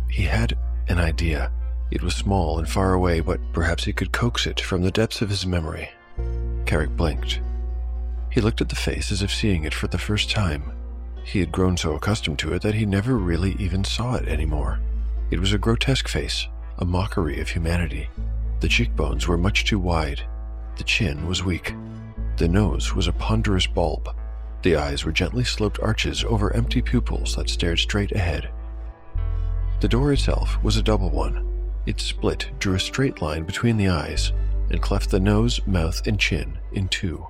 He 0.09 0.23
had 0.23 0.57
an 0.87 0.97
idea. 0.97 1.51
It 1.91 2.01
was 2.01 2.15
small 2.15 2.57
and 2.57 2.67
far 2.67 2.93
away, 2.93 3.19
but 3.19 3.39
perhaps 3.53 3.83
he 3.83 3.93
could 3.93 4.11
coax 4.11 4.47
it 4.47 4.59
from 4.59 4.81
the 4.81 4.89
depths 4.89 5.21
of 5.21 5.29
his 5.29 5.45
memory. 5.45 5.87
Carrick 6.65 6.97
blinked. 6.97 7.41
He 8.31 8.41
looked 8.41 8.61
at 8.61 8.69
the 8.69 8.75
face 8.75 9.11
as 9.11 9.21
if 9.21 9.31
seeing 9.31 9.65
it 9.65 9.73
for 9.75 9.85
the 9.85 9.99
first 9.99 10.31
time. 10.31 10.71
He 11.23 11.41
had 11.41 11.51
grown 11.51 11.77
so 11.77 11.93
accustomed 11.93 12.39
to 12.39 12.53
it 12.55 12.63
that 12.63 12.73
he 12.73 12.87
never 12.87 13.19
really 13.19 13.55
even 13.59 13.83
saw 13.83 14.15
it 14.15 14.27
anymore. 14.27 14.79
It 15.29 15.39
was 15.39 15.53
a 15.53 15.59
grotesque 15.59 16.07
face, 16.07 16.47
a 16.79 16.85
mockery 16.85 17.39
of 17.39 17.49
humanity. 17.49 18.09
The 18.61 18.67
cheekbones 18.67 19.27
were 19.27 19.37
much 19.37 19.65
too 19.65 19.77
wide. 19.77 20.23
The 20.75 20.83
chin 20.83 21.27
was 21.27 21.43
weak. 21.43 21.75
The 22.37 22.47
nose 22.47 22.95
was 22.95 23.07
a 23.07 23.13
ponderous 23.13 23.67
bulb. 23.67 24.09
The 24.63 24.75
eyes 24.75 25.05
were 25.05 25.11
gently 25.11 25.43
sloped 25.43 25.79
arches 25.79 26.23
over 26.23 26.53
empty 26.55 26.81
pupils 26.81 27.35
that 27.35 27.49
stared 27.49 27.79
straight 27.79 28.11
ahead. 28.11 28.49
The 29.81 29.87
door 29.87 30.11
itself 30.13 30.61
was 30.63 30.77
a 30.77 30.83
double 30.83 31.09
one. 31.09 31.47
Its 31.85 32.03
split 32.03 32.49
drew 32.57 32.75
a 32.75 32.79
straight 32.79 33.21
line 33.21 33.43
between 33.43 33.77
the 33.77 33.89
eyes, 33.89 34.31
and 34.71 34.81
cleft 34.81 35.11
the 35.11 35.19
nose, 35.19 35.61
mouth, 35.67 36.07
and 36.07 36.19
chin 36.19 36.57
in 36.71 36.87
two. 36.87 37.27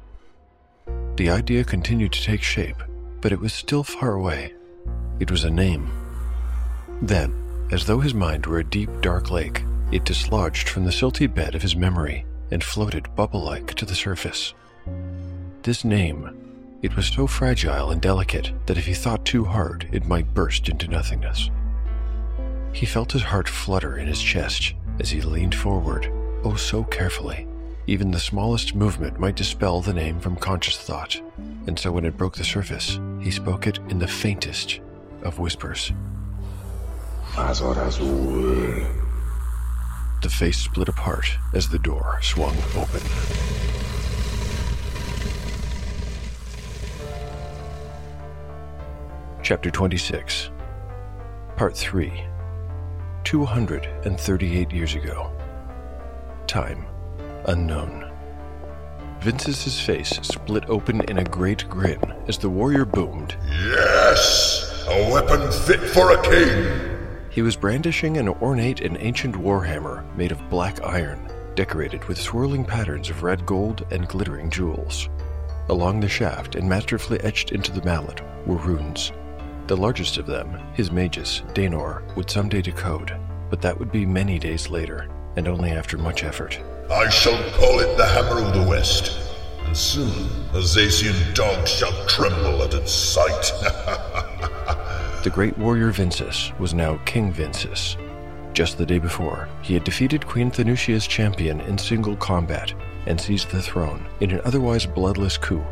The 1.18 1.30
idea 1.30 1.64
continued 1.64 2.14
to 2.14 2.24
take 2.24 2.44
shape, 2.44 2.82
but 3.20 3.32
it 3.32 3.40
was 3.40 3.52
still 3.52 3.84
far 3.84 4.14
away. 4.14 4.54
It 5.20 5.32
was 5.32 5.44
a 5.44 5.50
name. 5.50 5.92
Then, 7.02 7.68
as 7.72 7.86
though 7.86 8.00
his 8.00 8.14
mind 8.14 8.46
were 8.46 8.60
a 8.60 8.64
deep, 8.64 8.90
dark 9.02 9.32
lake, 9.32 9.64
it 9.92 10.06
dislodged 10.06 10.70
from 10.70 10.86
the 10.86 10.92
silty 10.92 11.28
bed 11.28 11.56
of 11.56 11.62
his 11.62 11.76
memory 11.76 12.26
and 12.52 12.64
floated 12.64 13.16
bubble 13.16 13.44
like 13.44 13.74
to 13.76 13.86
the 13.86 13.96
surface. 13.96 14.54
This 15.64 15.84
name, 15.84 16.78
it 16.82 16.96
was 16.96 17.08
so 17.08 17.28
fragile 17.28 17.92
and 17.92 18.02
delicate 18.02 18.52
that 18.66 18.78
if 18.78 18.86
he 18.86 18.94
thought 18.94 19.24
too 19.26 19.46
hard, 19.46 19.88
it 19.92 20.06
might 20.06 20.34
burst 20.34 20.68
into 20.68 20.88
nothingness. 20.88 21.50
He 22.74 22.86
felt 22.86 23.12
his 23.12 23.24
heart 23.24 23.48
flutter 23.48 23.98
in 23.98 24.08
his 24.08 24.22
chest 24.22 24.74
as 25.00 25.10
he 25.10 25.22
leaned 25.22 25.56
forward, 25.56 26.12
oh 26.44 26.56
so 26.56 26.84
carefully. 26.84 27.48
Even 27.88 28.12
the 28.12 28.20
smallest 28.20 28.76
movement 28.76 29.20
might 29.20 29.36
dispel 29.36 29.82
the 29.82 29.94
name 29.94 30.20
from 30.20 30.36
conscious 30.36 30.78
thought, 30.78 31.22
and 31.68 31.78
so 31.78 31.92
when 31.92 32.06
it 32.06 32.18
broke 32.18 32.36
the 32.36 32.44
surface, 32.44 33.00
he 33.22 33.30
spoke 33.30 33.68
it 33.68 33.80
in 33.90 34.00
the 34.00 34.08
faintest 34.08 34.80
of 35.22 35.40
whispers. 35.40 35.92
Azor 37.38 37.80
Azul. 37.80 39.03
The 40.24 40.30
face 40.30 40.58
split 40.58 40.88
apart 40.88 41.38
as 41.54 41.68
the 41.68 41.78
door 41.78 42.18
swung 42.22 42.56
open. 42.78 43.02
Chapter 49.44 49.70
26, 49.70 50.50
Part 51.58 51.76
3 51.76 52.24
238 53.26 54.72
years 54.72 54.96
ago. 54.96 55.30
Time 56.48 56.86
unknown. 57.48 58.10
Vince's 59.20 59.82
face 59.82 60.18
split 60.22 60.64
open 60.70 61.02
in 61.10 61.18
a 61.18 61.26
great 61.26 61.70
grin 61.70 62.00
as 62.30 62.38
the 62.38 62.50
warrior 62.50 62.86
boomed. 62.86 63.36
Yes! 63.46 64.86
A 64.88 65.12
weapon 65.12 65.52
fit 65.52 65.82
for 65.82 66.12
a 66.12 66.22
king! 66.22 66.93
He 67.34 67.42
was 67.42 67.56
brandishing 67.56 68.18
an 68.18 68.28
ornate 68.30 68.82
and 68.82 68.96
ancient 69.00 69.36
warhammer 69.36 70.06
made 70.16 70.32
of 70.32 70.50
black 70.52 70.84
iron, 70.84 71.28
decorated 71.56 72.06
with 72.06 72.22
swirling 72.22 72.64
patterns 72.64 73.10
of 73.10 73.24
red 73.24 73.44
gold 73.44 73.88
and 73.90 74.08
glittering 74.08 74.52
jewels. 74.52 75.10
Along 75.70 76.00
the 76.00 76.08
shaft 76.08 76.54
and 76.54 76.70
masterfully 76.70 77.20
etched 77.22 77.52
into 77.52 77.72
the 77.72 77.82
mallet 77.82 78.22
were 78.46 78.58
runes. 78.58 79.12
The 79.66 79.76
largest 79.76 80.18
of 80.18 80.28
them, 80.28 80.60
his 80.76 80.92
magus, 80.92 81.42
Daenor, 81.56 82.04
would 82.16 82.30
someday 82.30 82.62
decode, 82.62 83.18
but 83.50 83.64
that 83.64 83.80
would 83.80 83.92
be 83.92 84.06
many 84.06 84.38
days 84.38 84.70
later, 84.70 85.10
and 85.36 85.48
only 85.48 85.72
after 85.72 85.98
much 85.98 86.24
effort. 86.24 86.60
I 86.92 87.10
shall 87.10 87.42
call 87.54 87.80
it 87.80 87.98
the 87.98 88.06
Hammer 88.06 88.44
of 88.44 88.54
the 88.54 88.70
West, 88.70 89.18
and 89.66 89.76
soon 89.76 90.30
Azazian 90.52 91.34
dogs 91.34 91.72
shall 91.72 92.06
tremble 92.06 92.62
at 92.62 92.76
its 92.76 92.92
sight. 92.92 93.52
The 95.24 95.30
great 95.30 95.58
warrior 95.58 95.90
Vinces 95.92 96.52
was 96.60 96.74
now 96.74 97.00
King 97.06 97.32
Vinces. 97.32 97.96
Just 98.52 98.78
the 98.78 98.86
day 98.86 99.00
before, 99.00 99.48
he 99.62 99.74
had 99.74 99.86
defeated 99.86 100.28
Queen 100.28 100.52
Thanusia's 100.52 101.08
champion 101.08 101.62
in 101.62 101.78
single 101.78 102.18
combat 102.18 102.74
and 103.06 103.20
seized 103.20 103.50
the 103.50 103.62
throne 103.62 104.06
in 104.20 104.32
an 104.32 104.42
otherwise 104.44 104.86
bloodless 104.86 105.38
coup. 105.38 105.64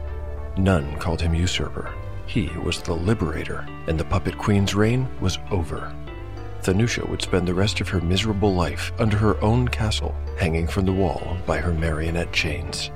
None 0.56 0.96
called 1.00 1.20
him 1.20 1.36
usurper. 1.36 1.94
He 2.28 2.50
was 2.64 2.82
the 2.82 2.94
liberator, 2.94 3.68
and 3.88 4.00
the 4.00 4.06
puppet 4.06 4.38
queen's 4.38 4.74
reign 4.74 5.06
was 5.20 5.38
over. 5.52 5.94
Thanusia 6.62 7.06
would 7.10 7.22
spend 7.22 7.46
the 7.46 7.54
rest 7.54 7.82
of 7.82 7.90
her 7.90 8.00
miserable 8.00 8.56
life 8.56 8.94
under 9.00 9.18
her 9.18 9.44
own 9.44 9.68
castle, 9.68 10.16
hanging 10.38 10.66
from 10.66 10.86
the 10.86 10.94
wall 10.94 11.36
by 11.46 11.58
her 11.58 11.74
marionette 11.74 12.32
chains. 12.32 12.90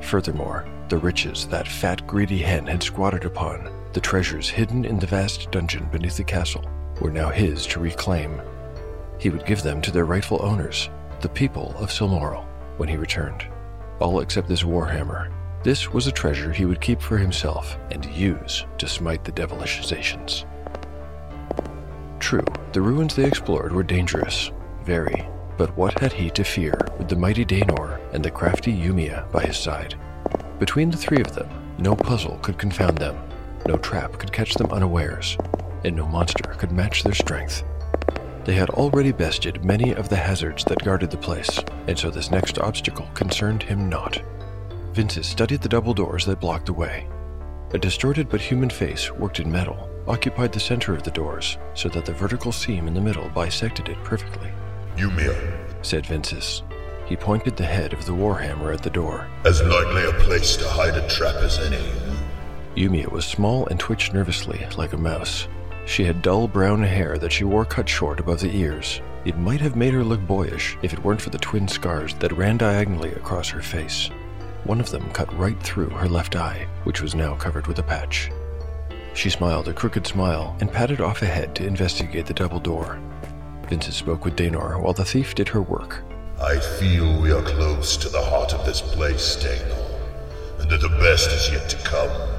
Furthermore, 0.00 0.66
the 0.88 0.96
riches 0.96 1.46
that 1.48 1.68
fat, 1.68 2.06
greedy 2.06 2.38
hen 2.38 2.66
had 2.66 2.82
squatted 2.82 3.26
upon 3.26 3.70
the 3.92 4.00
treasures 4.00 4.48
hidden 4.48 4.84
in 4.84 4.98
the 4.98 5.06
vast 5.06 5.50
dungeon 5.50 5.88
beneath 5.90 6.16
the 6.16 6.24
castle 6.24 6.64
were 7.00 7.10
now 7.10 7.28
his 7.28 7.66
to 7.66 7.80
reclaim. 7.80 8.40
He 9.18 9.30
would 9.30 9.46
give 9.46 9.62
them 9.62 9.80
to 9.82 9.90
their 9.90 10.04
rightful 10.04 10.40
owners, 10.42 10.88
the 11.20 11.28
people 11.28 11.74
of 11.78 11.90
Silmoral, 11.90 12.44
when 12.76 12.88
he 12.88 12.96
returned. 12.96 13.46
All 13.98 14.20
except 14.20 14.48
this 14.48 14.62
warhammer. 14.62 15.32
This 15.62 15.92
was 15.92 16.06
a 16.06 16.12
treasure 16.12 16.52
he 16.52 16.64
would 16.64 16.80
keep 16.80 17.02
for 17.02 17.18
himself 17.18 17.76
and 17.90 18.04
use 18.06 18.64
to 18.78 18.88
smite 18.88 19.24
the 19.24 19.32
devilish 19.32 19.80
Zacians. 19.82 20.44
True, 22.18 22.46
the 22.72 22.80
ruins 22.80 23.14
they 23.14 23.26
explored 23.26 23.72
were 23.72 23.82
dangerous, 23.82 24.52
very, 24.84 25.28
but 25.58 25.76
what 25.76 25.98
had 25.98 26.12
he 26.12 26.30
to 26.30 26.44
fear 26.44 26.78
with 26.96 27.08
the 27.08 27.16
mighty 27.16 27.44
Daenor 27.44 28.00
and 28.14 28.24
the 28.24 28.30
crafty 28.30 28.72
Yumia 28.72 29.30
by 29.32 29.42
his 29.42 29.58
side? 29.58 29.94
Between 30.58 30.90
the 30.90 30.96
three 30.96 31.20
of 31.20 31.34
them, 31.34 31.48
no 31.78 31.94
puzzle 31.94 32.38
could 32.42 32.56
confound 32.56 32.96
them, 32.96 33.18
no 33.66 33.76
trap 33.76 34.18
could 34.18 34.32
catch 34.32 34.54
them 34.54 34.70
unawares, 34.70 35.36
and 35.84 35.96
no 35.96 36.06
monster 36.06 36.54
could 36.58 36.72
match 36.72 37.02
their 37.02 37.14
strength. 37.14 37.62
They 38.44 38.54
had 38.54 38.70
already 38.70 39.12
bested 39.12 39.64
many 39.64 39.92
of 39.92 40.08
the 40.08 40.16
hazards 40.16 40.64
that 40.64 40.84
guarded 40.84 41.10
the 41.10 41.16
place, 41.16 41.60
and 41.86 41.98
so 41.98 42.10
this 42.10 42.30
next 42.30 42.58
obstacle 42.58 43.08
concerned 43.14 43.62
him 43.62 43.88
not. 43.88 44.22
Vinces 44.92 45.26
studied 45.26 45.60
the 45.60 45.68
double 45.68 45.94
doors 45.94 46.24
that 46.26 46.40
blocked 46.40 46.66
the 46.66 46.72
way. 46.72 47.06
A 47.72 47.78
distorted 47.78 48.28
but 48.28 48.40
human 48.40 48.70
face, 48.70 49.12
worked 49.12 49.38
in 49.38 49.52
metal, 49.52 49.88
occupied 50.08 50.52
the 50.52 50.58
center 50.58 50.94
of 50.94 51.02
the 51.02 51.10
doors, 51.12 51.58
so 51.74 51.88
that 51.90 52.04
the 52.04 52.12
vertical 52.12 52.50
seam 52.50 52.88
in 52.88 52.94
the 52.94 53.00
middle 53.00 53.28
bisected 53.28 53.88
it 53.88 54.02
perfectly, 54.02 54.50
Yumia, 54.96 55.36
said 55.82 56.06
Vinces. 56.06 56.62
He 57.06 57.16
pointed 57.16 57.56
the 57.56 57.64
head 57.64 57.92
of 57.92 58.06
the 58.06 58.12
warhammer 58.12 58.72
at 58.72 58.82
the 58.82 58.90
door. 58.90 59.28
as 59.44 59.62
likely 59.62 60.04
a 60.04 60.12
place 60.24 60.56
to 60.56 60.68
hide 60.68 60.96
a 60.96 61.08
trap 61.08 61.36
as 61.36 61.58
any. 61.58 61.84
Yumia 62.76 63.10
was 63.10 63.24
small 63.24 63.66
and 63.66 63.80
twitched 63.80 64.14
nervously, 64.14 64.66
like 64.76 64.92
a 64.92 64.96
mouse. 64.96 65.48
She 65.86 66.04
had 66.04 66.22
dull 66.22 66.46
brown 66.46 66.82
hair 66.82 67.18
that 67.18 67.32
she 67.32 67.44
wore 67.44 67.64
cut 67.64 67.88
short 67.88 68.20
above 68.20 68.40
the 68.40 68.56
ears. 68.56 69.00
It 69.24 69.36
might 69.36 69.60
have 69.60 69.76
made 69.76 69.92
her 69.92 70.04
look 70.04 70.20
boyish 70.20 70.78
if 70.82 70.92
it 70.92 71.02
weren't 71.04 71.20
for 71.20 71.30
the 71.30 71.38
twin 71.38 71.66
scars 71.66 72.14
that 72.14 72.32
ran 72.32 72.56
diagonally 72.56 73.12
across 73.12 73.48
her 73.48 73.60
face. 73.60 74.08
One 74.64 74.80
of 74.80 74.90
them 74.90 75.10
cut 75.10 75.36
right 75.36 75.60
through 75.62 75.90
her 75.90 76.08
left 76.08 76.36
eye, 76.36 76.68
which 76.84 77.02
was 77.02 77.14
now 77.14 77.34
covered 77.34 77.66
with 77.66 77.78
a 77.80 77.82
patch. 77.82 78.30
She 79.14 79.30
smiled 79.30 79.68
a 79.68 79.72
crooked 79.72 80.06
smile 80.06 80.56
and 80.60 80.72
padded 80.72 81.00
off 81.00 81.22
ahead 81.22 81.54
to 81.56 81.66
investigate 81.66 82.26
the 82.26 82.34
double 82.34 82.60
door. 82.60 83.00
Vinces 83.68 83.96
spoke 83.96 84.24
with 84.24 84.36
Daenor 84.36 84.80
while 84.80 84.92
the 84.92 85.04
thief 85.04 85.34
did 85.34 85.48
her 85.48 85.62
work. 85.62 86.02
I 86.40 86.58
feel 86.58 87.20
we 87.20 87.32
are 87.32 87.42
close 87.42 87.96
to 87.98 88.08
the 88.08 88.22
heart 88.22 88.54
of 88.54 88.64
this 88.64 88.80
place, 88.80 89.36
Daenor, 89.36 90.60
and 90.60 90.70
that 90.70 90.80
the 90.80 90.88
best 90.88 91.30
is 91.30 91.50
yet 91.52 91.68
to 91.68 91.76
come. 91.78 92.29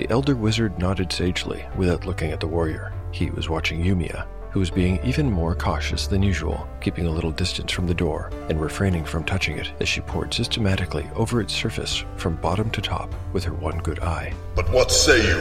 The 0.00 0.08
elder 0.08 0.34
wizard 0.34 0.78
nodded 0.78 1.12
sagely 1.12 1.62
without 1.76 2.06
looking 2.06 2.32
at 2.32 2.40
the 2.40 2.46
warrior. 2.46 2.90
He 3.12 3.28
was 3.28 3.50
watching 3.50 3.84
Yumia, 3.84 4.26
who 4.50 4.58
was 4.58 4.70
being 4.70 4.98
even 5.04 5.30
more 5.30 5.54
cautious 5.54 6.06
than 6.06 6.22
usual, 6.22 6.66
keeping 6.80 7.04
a 7.04 7.10
little 7.10 7.30
distance 7.30 7.70
from 7.70 7.86
the 7.86 7.92
door 7.92 8.30
and 8.48 8.58
refraining 8.58 9.04
from 9.04 9.24
touching 9.24 9.58
it 9.58 9.70
as 9.78 9.90
she 9.90 10.00
poured 10.00 10.32
systematically 10.32 11.06
over 11.16 11.42
its 11.42 11.52
surface 11.52 12.02
from 12.16 12.36
bottom 12.36 12.70
to 12.70 12.80
top 12.80 13.14
with 13.34 13.44
her 13.44 13.52
one 13.52 13.76
good 13.80 13.98
eye. 14.00 14.32
But 14.54 14.72
what 14.72 14.90
say 14.90 15.18
you? 15.18 15.38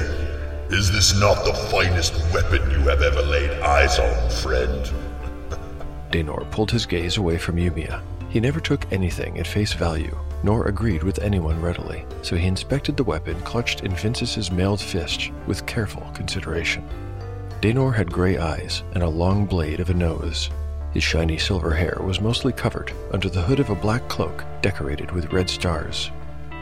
Is 0.76 0.92
this 0.92 1.18
not 1.18 1.46
the 1.46 1.54
finest 1.72 2.16
weapon 2.34 2.70
you 2.70 2.80
have 2.80 3.02
ever 3.02 3.22
laid 3.22 3.52
eyes 3.62 3.98
on, 3.98 4.30
friend? 4.30 4.92
Daenor 6.12 6.52
pulled 6.52 6.72
his 6.72 6.86
gaze 6.86 7.16
away 7.16 7.38
from 7.38 7.56
Yumia. 7.56 8.02
He 8.28 8.42
never 8.42 8.60
took 8.60 8.92
anything 8.92 9.40
at 9.40 9.48
face 9.48 9.72
value, 9.72 10.20
nor 10.44 10.68
agreed 10.68 11.04
with 11.04 11.20
anyone 11.20 11.62
readily, 11.62 12.06
so 12.22 12.36
he 12.36 12.48
inspected 12.48 12.96
the 12.96 13.04
weapon 13.04 13.40
clutched 13.42 13.82
in 13.82 13.96
Vinces's 13.96 14.52
mailed 14.52 14.82
fist 14.82 15.32
with 15.48 15.66
careful 15.66 16.10
consideration. 16.14 16.88
Daenor 17.62 17.94
had 17.94 18.12
gray 18.12 18.38
eyes 18.38 18.84
and 18.94 19.04
a 19.04 19.10
long 19.10 19.46
blade 19.46 19.80
of 19.80 19.90
a 19.90 19.94
nose. 19.94 20.50
His 20.94 21.04
shiny 21.04 21.38
silver 21.38 21.74
hair 21.74 21.98
was 22.02 22.22
mostly 22.22 22.54
covered 22.54 22.92
under 23.12 23.30
the 23.30 23.42
hood 23.42 23.60
of 23.60 23.70
a 23.70 23.76
black 23.76 24.08
cloak 24.08 24.44
decorated 24.62 25.12
with 25.12 25.34
red 25.34 25.50
stars. 25.50 26.10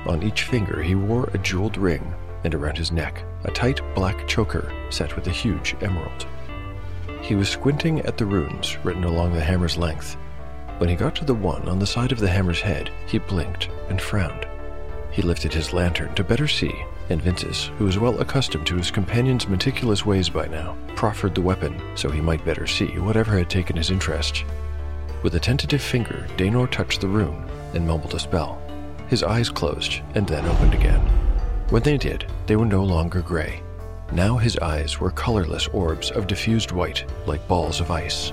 On 0.07 0.23
each 0.23 0.43
finger 0.43 0.81
he 0.81 0.95
wore 0.95 1.29
a 1.33 1.37
jeweled 1.37 1.77
ring, 1.77 2.13
and 2.43 2.55
around 2.55 2.77
his 2.77 2.91
neck, 2.91 3.23
a 3.43 3.51
tight 3.51 3.79
black 3.93 4.27
choker 4.27 4.71
set 4.89 5.15
with 5.15 5.27
a 5.27 5.31
huge 5.31 5.75
emerald. 5.81 6.25
He 7.21 7.35
was 7.35 7.49
squinting 7.49 7.99
at 8.01 8.17
the 8.17 8.25
runes 8.25 8.77
written 8.83 9.03
along 9.03 9.33
the 9.33 9.41
hammer's 9.41 9.77
length. 9.77 10.17
When 10.77 10.89
he 10.89 10.95
got 10.95 11.15
to 11.15 11.25
the 11.25 11.33
one 11.33 11.67
on 11.67 11.79
the 11.79 11.87
side 11.87 12.11
of 12.11 12.19
the 12.19 12.27
hammer's 12.27 12.61
head, 12.61 12.91
he 13.07 13.17
blinked 13.17 13.69
and 13.89 13.99
frowned. 13.99 14.47
He 15.09 15.23
lifted 15.23 15.51
his 15.51 15.73
lantern 15.73 16.13
to 16.13 16.23
better 16.23 16.47
see, 16.47 16.73
and 17.09 17.21
Vinces, 17.21 17.71
who 17.77 17.85
was 17.85 17.97
well 17.97 18.19
accustomed 18.19 18.67
to 18.67 18.75
his 18.75 18.91
companion's 18.91 19.47
meticulous 19.47 20.05
ways 20.05 20.29
by 20.29 20.47
now, 20.47 20.77
proffered 20.95 21.33
the 21.33 21.41
weapon 21.41 21.81
so 21.95 22.09
he 22.11 22.21
might 22.21 22.45
better 22.45 22.67
see 22.67 22.99
whatever 22.99 23.37
had 23.37 23.49
taken 23.49 23.75
his 23.75 23.89
interest. 23.89 24.45
With 25.23 25.33
a 25.33 25.39
tentative 25.39 25.81
finger, 25.81 26.27
Daenor 26.37 26.69
touched 26.69 27.01
the 27.01 27.07
rune 27.07 27.49
and 27.73 27.87
mumbled 27.87 28.13
a 28.13 28.19
spell. 28.19 28.61
His 29.07 29.23
eyes 29.23 29.49
closed 29.49 30.01
and 30.13 30.27
then 30.27 30.45
opened 30.45 30.75
again. 30.75 31.01
When 31.69 31.81
they 31.81 31.97
did, 31.97 32.27
they 32.45 32.55
were 32.55 32.65
no 32.65 32.83
longer 32.83 33.21
gray. 33.21 33.63
Now 34.11 34.37
his 34.37 34.57
eyes 34.59 34.99
were 34.99 35.11
colorless 35.11 35.67
orbs 35.69 36.11
of 36.11 36.27
diffused 36.27 36.71
white, 36.71 37.05
like 37.25 37.47
balls 37.47 37.81
of 37.81 37.89
ice. 37.89 38.31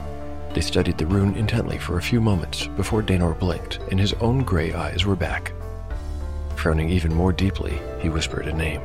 They 0.54 0.60
studied 0.60 0.98
the 0.98 1.06
rune 1.06 1.34
intently 1.34 1.78
for 1.78 1.98
a 1.98 2.02
few 2.02 2.20
moments 2.20 2.68
before 2.76 3.02
Daenor 3.02 3.36
blinked 3.36 3.80
and 3.90 3.98
his 3.98 4.12
own 4.14 4.44
gray 4.44 4.72
eyes 4.72 5.04
were 5.04 5.16
back. 5.16 5.52
Frowning 6.54 6.90
even 6.90 7.12
more 7.12 7.32
deeply, 7.32 7.80
he 8.00 8.08
whispered 8.08 8.46
a 8.46 8.52
name. 8.52 8.80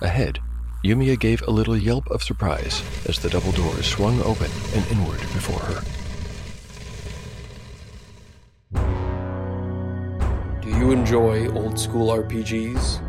Ahead, 0.00 0.38
Yumia 0.84 1.18
gave 1.18 1.42
a 1.42 1.50
little 1.50 1.76
yelp 1.76 2.08
of 2.08 2.22
surprise 2.22 2.84
as 3.08 3.18
the 3.18 3.28
double 3.28 3.50
doors 3.50 3.86
swung 3.86 4.22
open 4.22 4.50
and 4.76 4.86
inward 4.92 5.18
before 5.18 5.58
her. 5.58 5.82
Do 10.60 10.68
you 10.68 10.92
enjoy 10.92 11.48
old 11.48 11.80
school 11.80 12.16
RPGs? 12.16 13.00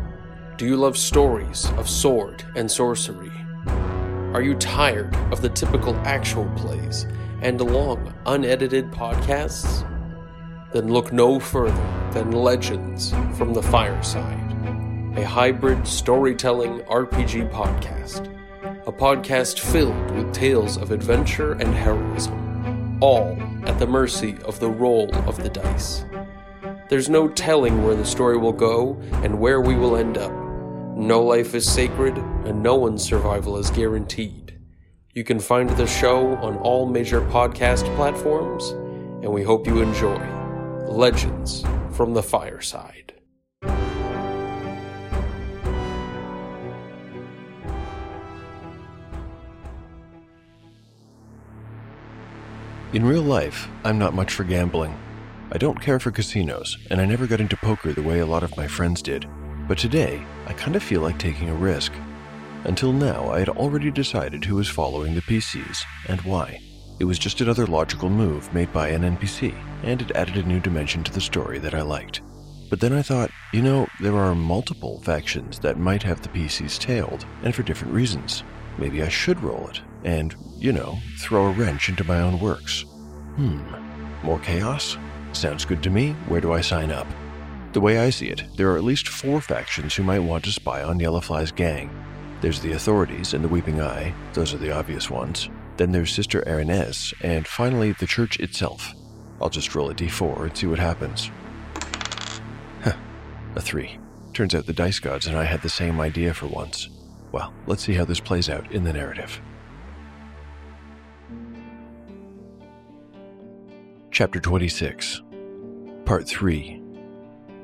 Do 0.56 0.66
you 0.66 0.76
love 0.76 0.96
stories 0.96 1.70
of 1.76 1.88
sword 1.88 2.44
and 2.56 2.68
sorcery? 2.68 3.43
Are 4.34 4.42
you 4.42 4.56
tired 4.56 5.14
of 5.30 5.42
the 5.42 5.48
typical 5.48 5.94
actual 5.98 6.50
plays 6.56 7.06
and 7.40 7.60
long, 7.60 8.12
unedited 8.26 8.90
podcasts? 8.90 9.88
Then 10.72 10.92
look 10.92 11.12
no 11.12 11.38
further 11.38 12.10
than 12.12 12.32
Legends 12.32 13.12
from 13.38 13.54
the 13.54 13.62
Fireside, 13.62 14.50
a 15.16 15.24
hybrid 15.24 15.86
storytelling 15.86 16.80
RPG 16.80 17.48
podcast. 17.52 18.28
A 18.88 18.92
podcast 18.92 19.60
filled 19.60 20.10
with 20.10 20.34
tales 20.34 20.78
of 20.78 20.90
adventure 20.90 21.52
and 21.52 21.72
heroism, 21.72 22.98
all 23.00 23.38
at 23.66 23.78
the 23.78 23.86
mercy 23.86 24.36
of 24.46 24.58
the 24.58 24.68
roll 24.68 25.14
of 25.28 25.40
the 25.40 25.48
dice. 25.48 26.04
There's 26.88 27.08
no 27.08 27.28
telling 27.28 27.84
where 27.84 27.94
the 27.94 28.04
story 28.04 28.36
will 28.36 28.52
go 28.52 29.00
and 29.22 29.38
where 29.38 29.60
we 29.60 29.76
will 29.76 29.94
end 29.96 30.18
up. 30.18 30.43
No 30.96 31.20
life 31.22 31.56
is 31.56 31.68
sacred, 31.68 32.16
and 32.16 32.62
no 32.62 32.76
one's 32.76 33.02
survival 33.02 33.56
is 33.56 33.68
guaranteed. 33.70 34.60
You 35.12 35.24
can 35.24 35.40
find 35.40 35.68
the 35.70 35.88
show 35.88 36.36
on 36.36 36.56
all 36.58 36.86
major 36.86 37.20
podcast 37.20 37.84
platforms, 37.96 38.70
and 39.22 39.32
we 39.32 39.42
hope 39.42 39.66
you 39.66 39.82
enjoy 39.82 40.24
Legends 40.86 41.64
from 41.90 42.14
the 42.14 42.22
Fireside. 42.22 43.12
In 52.92 53.04
real 53.04 53.22
life, 53.22 53.66
I'm 53.82 53.98
not 53.98 54.14
much 54.14 54.32
for 54.32 54.44
gambling. 54.44 54.96
I 55.50 55.58
don't 55.58 55.80
care 55.80 55.98
for 55.98 56.12
casinos, 56.12 56.78
and 56.88 57.00
I 57.00 57.04
never 57.04 57.26
got 57.26 57.40
into 57.40 57.56
poker 57.56 57.92
the 57.92 58.02
way 58.02 58.20
a 58.20 58.26
lot 58.26 58.44
of 58.44 58.56
my 58.56 58.68
friends 58.68 59.02
did. 59.02 59.26
But 59.66 59.78
today, 59.78 60.24
I 60.46 60.52
kind 60.52 60.76
of 60.76 60.82
feel 60.82 61.00
like 61.00 61.18
taking 61.18 61.48
a 61.48 61.54
risk. 61.54 61.92
Until 62.64 62.92
now, 62.92 63.30
I 63.30 63.38
had 63.38 63.48
already 63.48 63.90
decided 63.90 64.44
who 64.44 64.56
was 64.56 64.68
following 64.68 65.14
the 65.14 65.22
PCs 65.22 65.82
and 66.08 66.20
why. 66.22 66.60
It 67.00 67.04
was 67.04 67.18
just 67.18 67.40
another 67.40 67.66
logical 67.66 68.10
move 68.10 68.52
made 68.52 68.72
by 68.72 68.88
an 68.88 69.02
NPC, 69.02 69.54
and 69.82 70.02
it 70.02 70.12
added 70.14 70.36
a 70.36 70.46
new 70.46 70.60
dimension 70.60 71.02
to 71.04 71.12
the 71.12 71.20
story 71.20 71.58
that 71.60 71.74
I 71.74 71.80
liked. 71.80 72.20
But 72.68 72.80
then 72.80 72.92
I 72.92 73.02
thought, 73.02 73.30
you 73.52 73.62
know, 73.62 73.88
there 74.00 74.16
are 74.16 74.34
multiple 74.34 75.00
factions 75.00 75.58
that 75.60 75.78
might 75.78 76.02
have 76.02 76.20
the 76.20 76.28
PCs 76.28 76.78
tailed, 76.78 77.24
and 77.42 77.54
for 77.54 77.62
different 77.62 77.94
reasons. 77.94 78.42
Maybe 78.76 79.02
I 79.02 79.08
should 79.08 79.42
roll 79.42 79.68
it, 79.68 79.80
and, 80.04 80.34
you 80.58 80.72
know, 80.72 80.98
throw 81.20 81.46
a 81.46 81.52
wrench 81.52 81.88
into 81.88 82.04
my 82.04 82.20
own 82.20 82.38
works. 82.38 82.82
Hmm, 83.36 83.62
more 84.22 84.40
chaos? 84.40 84.98
Sounds 85.32 85.64
good 85.64 85.82
to 85.84 85.90
me. 85.90 86.12
Where 86.28 86.40
do 86.40 86.52
I 86.52 86.60
sign 86.60 86.90
up? 86.90 87.06
The 87.74 87.80
way 87.80 87.98
I 87.98 88.10
see 88.10 88.28
it, 88.28 88.44
there 88.56 88.70
are 88.70 88.76
at 88.76 88.84
least 88.84 89.08
four 89.08 89.40
factions 89.40 89.96
who 89.96 90.04
might 90.04 90.20
want 90.20 90.44
to 90.44 90.52
spy 90.52 90.84
on 90.84 91.00
Yellowfly's 91.00 91.50
gang. 91.50 91.90
There's 92.40 92.60
the 92.60 92.70
authorities 92.70 93.34
and 93.34 93.42
the 93.42 93.48
Weeping 93.48 93.80
Eye, 93.80 94.14
those 94.32 94.54
are 94.54 94.58
the 94.58 94.70
obvious 94.70 95.10
ones. 95.10 95.50
Then 95.76 95.90
there's 95.90 96.14
Sister 96.14 96.42
Araness, 96.42 97.12
and 97.20 97.48
finally 97.48 97.90
the 97.90 98.06
church 98.06 98.38
itself. 98.38 98.94
I'll 99.42 99.50
just 99.50 99.74
roll 99.74 99.90
a 99.90 99.94
d4 99.94 100.42
and 100.44 100.56
see 100.56 100.68
what 100.68 100.78
happens. 100.78 101.32
Huh, 102.84 102.94
a 103.56 103.60
3. 103.60 103.98
Turns 104.34 104.54
out 104.54 104.66
the 104.66 104.72
dice 104.72 105.00
gods 105.00 105.26
and 105.26 105.36
I 105.36 105.42
had 105.42 105.62
the 105.62 105.68
same 105.68 106.00
idea 106.00 106.32
for 106.32 106.46
once. 106.46 106.88
Well, 107.32 107.52
let's 107.66 107.82
see 107.82 107.94
how 107.94 108.04
this 108.04 108.20
plays 108.20 108.48
out 108.48 108.70
in 108.70 108.84
the 108.84 108.92
narrative. 108.92 109.40
Chapter 114.12 114.38
26, 114.38 115.22
Part 116.04 116.28
3, 116.28 116.83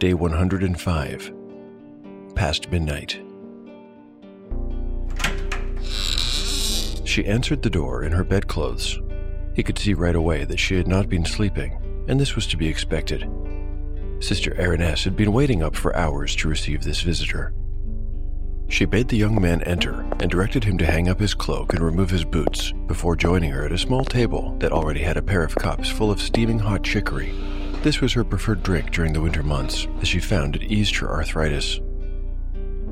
Day 0.00 0.14
105, 0.14 1.32
Past 2.34 2.72
Midnight. 2.72 3.20
She 7.04 7.26
answered 7.26 7.60
the 7.60 7.68
door 7.68 8.02
in 8.02 8.10
her 8.10 8.24
bedclothes. 8.24 8.98
He 9.54 9.62
could 9.62 9.78
see 9.78 9.92
right 9.92 10.16
away 10.16 10.46
that 10.46 10.58
she 10.58 10.76
had 10.76 10.88
not 10.88 11.10
been 11.10 11.26
sleeping, 11.26 11.76
and 12.08 12.18
this 12.18 12.34
was 12.34 12.46
to 12.46 12.56
be 12.56 12.66
expected. 12.66 13.30
Sister 14.20 14.52
Araness 14.52 15.04
had 15.04 15.16
been 15.16 15.34
waiting 15.34 15.62
up 15.62 15.76
for 15.76 15.94
hours 15.94 16.34
to 16.36 16.48
receive 16.48 16.82
this 16.82 17.02
visitor. 17.02 17.52
She 18.68 18.86
bade 18.86 19.08
the 19.08 19.18
young 19.18 19.38
man 19.38 19.62
enter 19.64 20.00
and 20.18 20.30
directed 20.30 20.64
him 20.64 20.78
to 20.78 20.86
hang 20.86 21.10
up 21.10 21.20
his 21.20 21.34
cloak 21.34 21.74
and 21.74 21.84
remove 21.84 22.08
his 22.08 22.24
boots 22.24 22.72
before 22.86 23.16
joining 23.16 23.50
her 23.50 23.66
at 23.66 23.72
a 23.72 23.76
small 23.76 24.06
table 24.06 24.56
that 24.60 24.72
already 24.72 25.00
had 25.00 25.18
a 25.18 25.22
pair 25.22 25.44
of 25.44 25.54
cups 25.54 25.90
full 25.90 26.10
of 26.10 26.22
steaming 26.22 26.60
hot 26.60 26.82
chicory. 26.82 27.34
This 27.82 28.02
was 28.02 28.12
her 28.12 28.24
preferred 28.24 28.62
drink 28.62 28.90
during 28.90 29.14
the 29.14 29.22
winter 29.22 29.42
months, 29.42 29.86
as 30.02 30.08
she 30.08 30.18
found 30.18 30.54
it 30.54 30.64
eased 30.64 30.96
her 30.96 31.10
arthritis. 31.10 31.80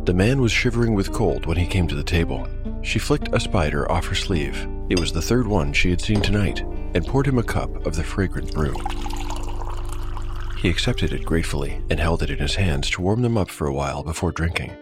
The 0.05 0.15
man 0.15 0.41
was 0.41 0.51
shivering 0.51 0.95
with 0.95 1.13
cold 1.13 1.45
when 1.45 1.59
he 1.59 1.67
came 1.67 1.87
to 1.89 1.95
the 1.95 2.03
table. 2.03 2.49
She 2.81 2.99
flicked 2.99 3.29
a 3.35 3.41
spider 3.41 3.91
off 3.93 4.07
her 4.07 4.15
sleeve. 4.15 4.67
It 4.89 4.99
was 4.99 5.13
the 5.13 5.21
third 5.21 5.47
one 5.47 5.75
she 5.75 5.91
had 5.91 6.01
seen 6.01 6.23
tonight, 6.23 6.63
and 6.95 7.07
poured 7.07 7.27
him 7.27 7.37
a 7.37 7.43
cup 7.43 7.85
of 7.87 7.97
the 7.97 8.03
fragrant 8.03 8.55
brew. 8.55 8.75
He 10.57 10.71
accepted 10.71 11.13
it 11.13 11.27
gratefully 11.27 11.83
and 11.91 12.01
held 12.01 12.23
it 12.23 12.31
in 12.31 12.39
his 12.39 12.55
hands 12.55 12.89
to 12.91 13.03
warm 13.03 13.21
them 13.21 13.37
up 13.37 13.51
for 13.51 13.67
a 13.67 13.75
while 13.75 14.03
before 14.03 14.33
drinking. 14.33 14.75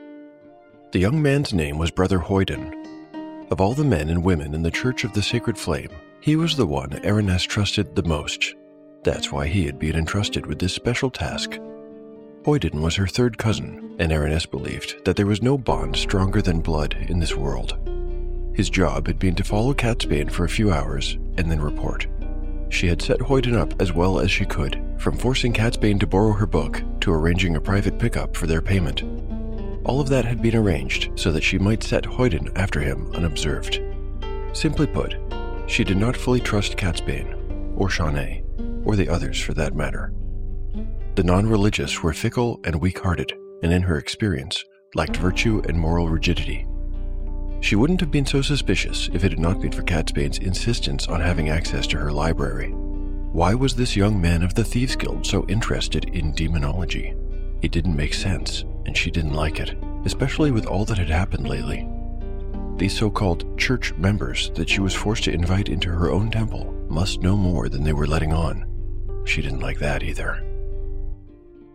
The 0.92 1.00
young 1.00 1.20
man's 1.20 1.52
name 1.52 1.78
was 1.78 1.90
Brother 1.90 2.20
Hoyden. 2.20 2.72
Of 3.50 3.60
all 3.60 3.74
the 3.74 3.82
men 3.82 4.08
and 4.08 4.22
women 4.22 4.54
in 4.54 4.62
the 4.62 4.70
Church 4.70 5.02
of 5.02 5.12
the 5.14 5.22
Sacred 5.22 5.58
Flame, 5.58 5.90
he 6.20 6.36
was 6.36 6.56
the 6.56 6.66
one 6.66 6.90
Araness 7.02 7.44
trusted 7.44 7.96
the 7.96 8.04
most. 8.04 8.54
That's 9.06 9.30
why 9.30 9.46
he 9.46 9.66
had 9.66 9.78
been 9.78 9.94
entrusted 9.94 10.46
with 10.46 10.58
this 10.58 10.74
special 10.74 11.10
task. 11.10 11.60
Hoyden 12.44 12.80
was 12.80 12.96
her 12.96 13.06
third 13.06 13.38
cousin, 13.38 13.94
and 14.00 14.10
Araness 14.10 14.50
believed 14.50 15.04
that 15.04 15.14
there 15.14 15.28
was 15.28 15.40
no 15.40 15.56
bond 15.56 15.94
stronger 15.94 16.42
than 16.42 16.58
blood 16.58 16.96
in 17.08 17.20
this 17.20 17.36
world. 17.36 17.76
His 18.52 18.68
job 18.68 19.06
had 19.06 19.20
been 19.20 19.36
to 19.36 19.44
follow 19.44 19.74
Catsbane 19.74 20.28
for 20.28 20.44
a 20.44 20.48
few 20.48 20.72
hours 20.72 21.18
and 21.38 21.48
then 21.48 21.60
report. 21.60 22.08
She 22.68 22.88
had 22.88 23.00
set 23.00 23.20
Hoyden 23.20 23.56
up 23.56 23.80
as 23.80 23.92
well 23.92 24.18
as 24.18 24.28
she 24.28 24.44
could, 24.44 24.82
from 24.98 25.16
forcing 25.16 25.52
Catsbane 25.52 26.00
to 26.00 26.06
borrow 26.08 26.32
her 26.32 26.46
book 26.46 26.82
to 27.02 27.12
arranging 27.12 27.54
a 27.54 27.60
private 27.60 28.00
pickup 28.00 28.36
for 28.36 28.48
their 28.48 28.60
payment. 28.60 29.04
All 29.84 30.00
of 30.00 30.08
that 30.08 30.24
had 30.24 30.42
been 30.42 30.56
arranged 30.56 31.12
so 31.14 31.30
that 31.30 31.44
she 31.44 31.58
might 31.58 31.84
set 31.84 32.02
Hoyden 32.02 32.50
after 32.58 32.80
him 32.80 33.14
unobserved. 33.14 33.80
Simply 34.52 34.88
put, 34.88 35.14
she 35.68 35.84
did 35.84 35.96
not 35.96 36.16
fully 36.16 36.40
trust 36.40 36.76
Catsbane, 36.76 37.76
or 37.76 37.88
Shawnee, 37.88 38.42
or 38.84 38.96
the 38.96 39.08
others 39.08 39.40
for 39.40 39.54
that 39.54 39.74
matter. 39.74 40.12
The 41.16 41.24
non 41.24 41.46
religious 41.46 42.02
were 42.02 42.12
fickle 42.12 42.60
and 42.64 42.80
weak 42.80 42.98
hearted, 42.98 43.32
and 43.62 43.72
in 43.72 43.82
her 43.82 43.96
experience, 43.96 44.62
lacked 44.94 45.16
virtue 45.16 45.62
and 45.66 45.78
moral 45.78 46.08
rigidity. 46.08 46.66
She 47.60 47.74
wouldn't 47.74 48.00
have 48.00 48.10
been 48.10 48.26
so 48.26 48.42
suspicious 48.42 49.08
if 49.14 49.24
it 49.24 49.32
had 49.32 49.40
not 49.40 49.60
been 49.60 49.72
for 49.72 49.82
Catsbane's 49.82 50.38
insistence 50.38 51.08
on 51.08 51.22
having 51.22 51.48
access 51.48 51.86
to 51.88 51.98
her 51.98 52.12
library. 52.12 52.70
Why 53.32 53.54
was 53.54 53.74
this 53.74 53.96
young 53.96 54.20
man 54.20 54.42
of 54.42 54.54
the 54.54 54.64
Thieves 54.64 54.94
Guild 54.94 55.26
so 55.26 55.46
interested 55.48 56.04
in 56.10 56.34
demonology? 56.34 57.14
It 57.62 57.72
didn't 57.72 57.96
make 57.96 58.12
sense, 58.12 58.64
and 58.84 58.94
she 58.94 59.10
didn't 59.10 59.32
like 59.32 59.58
it, 59.58 59.74
especially 60.04 60.50
with 60.50 60.66
all 60.66 60.84
that 60.84 60.98
had 60.98 61.08
happened 61.08 61.48
lately. 61.48 61.88
These 62.76 62.96
so 62.96 63.10
called 63.10 63.58
church 63.58 63.94
members 63.94 64.50
that 64.50 64.68
she 64.68 64.80
was 64.80 64.94
forced 64.94 65.24
to 65.24 65.32
invite 65.32 65.70
into 65.70 65.90
her 65.90 66.10
own 66.10 66.30
temple 66.30 66.75
must 66.88 67.22
know 67.22 67.36
more 67.36 67.68
than 67.68 67.84
they 67.84 67.92
were 67.92 68.06
letting 68.06 68.32
on. 68.32 68.64
She 69.24 69.42
didn't 69.42 69.60
like 69.60 69.78
that 69.80 70.02
either. 70.02 70.42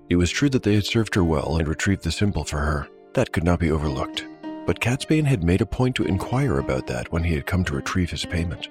It 0.09 0.15
was 0.15 0.29
true 0.29 0.49
that 0.49 0.63
they 0.63 0.75
had 0.75 0.85
served 0.85 1.15
her 1.15 1.23
well 1.23 1.57
and 1.57 1.67
retrieved 1.67 2.03
the 2.03 2.11
symbol 2.11 2.43
for 2.43 2.59
her. 2.59 2.87
That 3.13 3.31
could 3.31 3.43
not 3.43 3.59
be 3.59 3.71
overlooked. 3.71 4.25
But 4.65 4.79
Catsbane 4.79 5.25
had 5.25 5.43
made 5.43 5.61
a 5.61 5.65
point 5.65 5.95
to 5.95 6.03
inquire 6.03 6.59
about 6.59 6.87
that 6.87 7.11
when 7.11 7.23
he 7.23 7.33
had 7.33 7.45
come 7.45 7.63
to 7.65 7.75
retrieve 7.75 8.11
his 8.11 8.25
payment. 8.25 8.69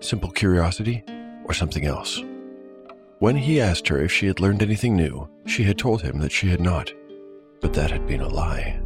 Simple 0.00 0.30
curiosity 0.30 1.02
or 1.44 1.54
something 1.54 1.84
else? 1.84 2.22
When 3.18 3.36
he 3.36 3.60
asked 3.60 3.88
her 3.88 3.98
if 3.98 4.12
she 4.12 4.26
had 4.26 4.40
learned 4.40 4.62
anything 4.62 4.94
new, 4.94 5.28
she 5.46 5.64
had 5.64 5.78
told 5.78 6.02
him 6.02 6.18
that 6.18 6.32
she 6.32 6.48
had 6.48 6.60
not. 6.60 6.92
But 7.60 7.72
that 7.72 7.90
had 7.90 8.06
been 8.06 8.20
a 8.20 8.28
lie. 8.28 8.80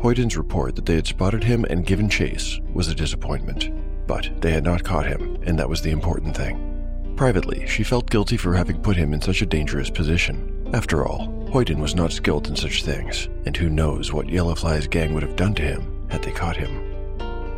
Hoyden's 0.00 0.36
report 0.36 0.76
that 0.76 0.86
they 0.86 0.94
had 0.94 1.06
spotted 1.06 1.44
him 1.44 1.64
and 1.64 1.84
given 1.84 2.08
chase 2.08 2.60
was 2.72 2.88
a 2.88 2.94
disappointment, 2.94 3.70
but 4.10 4.28
they 4.40 4.50
had 4.50 4.64
not 4.64 4.82
caught 4.82 5.06
him, 5.06 5.38
and 5.44 5.56
that 5.56 5.68
was 5.68 5.82
the 5.82 5.92
important 5.92 6.36
thing. 6.36 7.14
Privately, 7.16 7.64
she 7.68 7.84
felt 7.84 8.10
guilty 8.10 8.36
for 8.36 8.56
having 8.56 8.82
put 8.82 8.96
him 8.96 9.14
in 9.14 9.20
such 9.20 9.40
a 9.40 9.46
dangerous 9.46 9.88
position. 9.88 10.68
After 10.74 11.06
all, 11.06 11.28
Hoyden 11.52 11.78
was 11.78 11.94
not 11.94 12.10
skilled 12.10 12.48
in 12.48 12.56
such 12.56 12.82
things, 12.82 13.28
and 13.46 13.56
who 13.56 13.70
knows 13.70 14.12
what 14.12 14.26
Yellowfly's 14.26 14.88
gang 14.88 15.14
would 15.14 15.22
have 15.22 15.36
done 15.36 15.54
to 15.54 15.62
him 15.62 16.08
had 16.10 16.24
they 16.24 16.32
caught 16.32 16.56
him. 16.56 16.72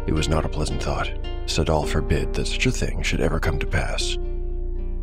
It 0.06 0.12
was 0.12 0.28
not 0.28 0.44
a 0.44 0.48
pleasant 0.50 0.82
thought. 0.82 1.10
Sadal 1.46 1.88
forbid 1.88 2.34
that 2.34 2.46
such 2.46 2.66
a 2.66 2.70
thing 2.70 3.00
should 3.00 3.22
ever 3.22 3.40
come 3.40 3.58
to 3.58 3.66
pass. 3.66 4.18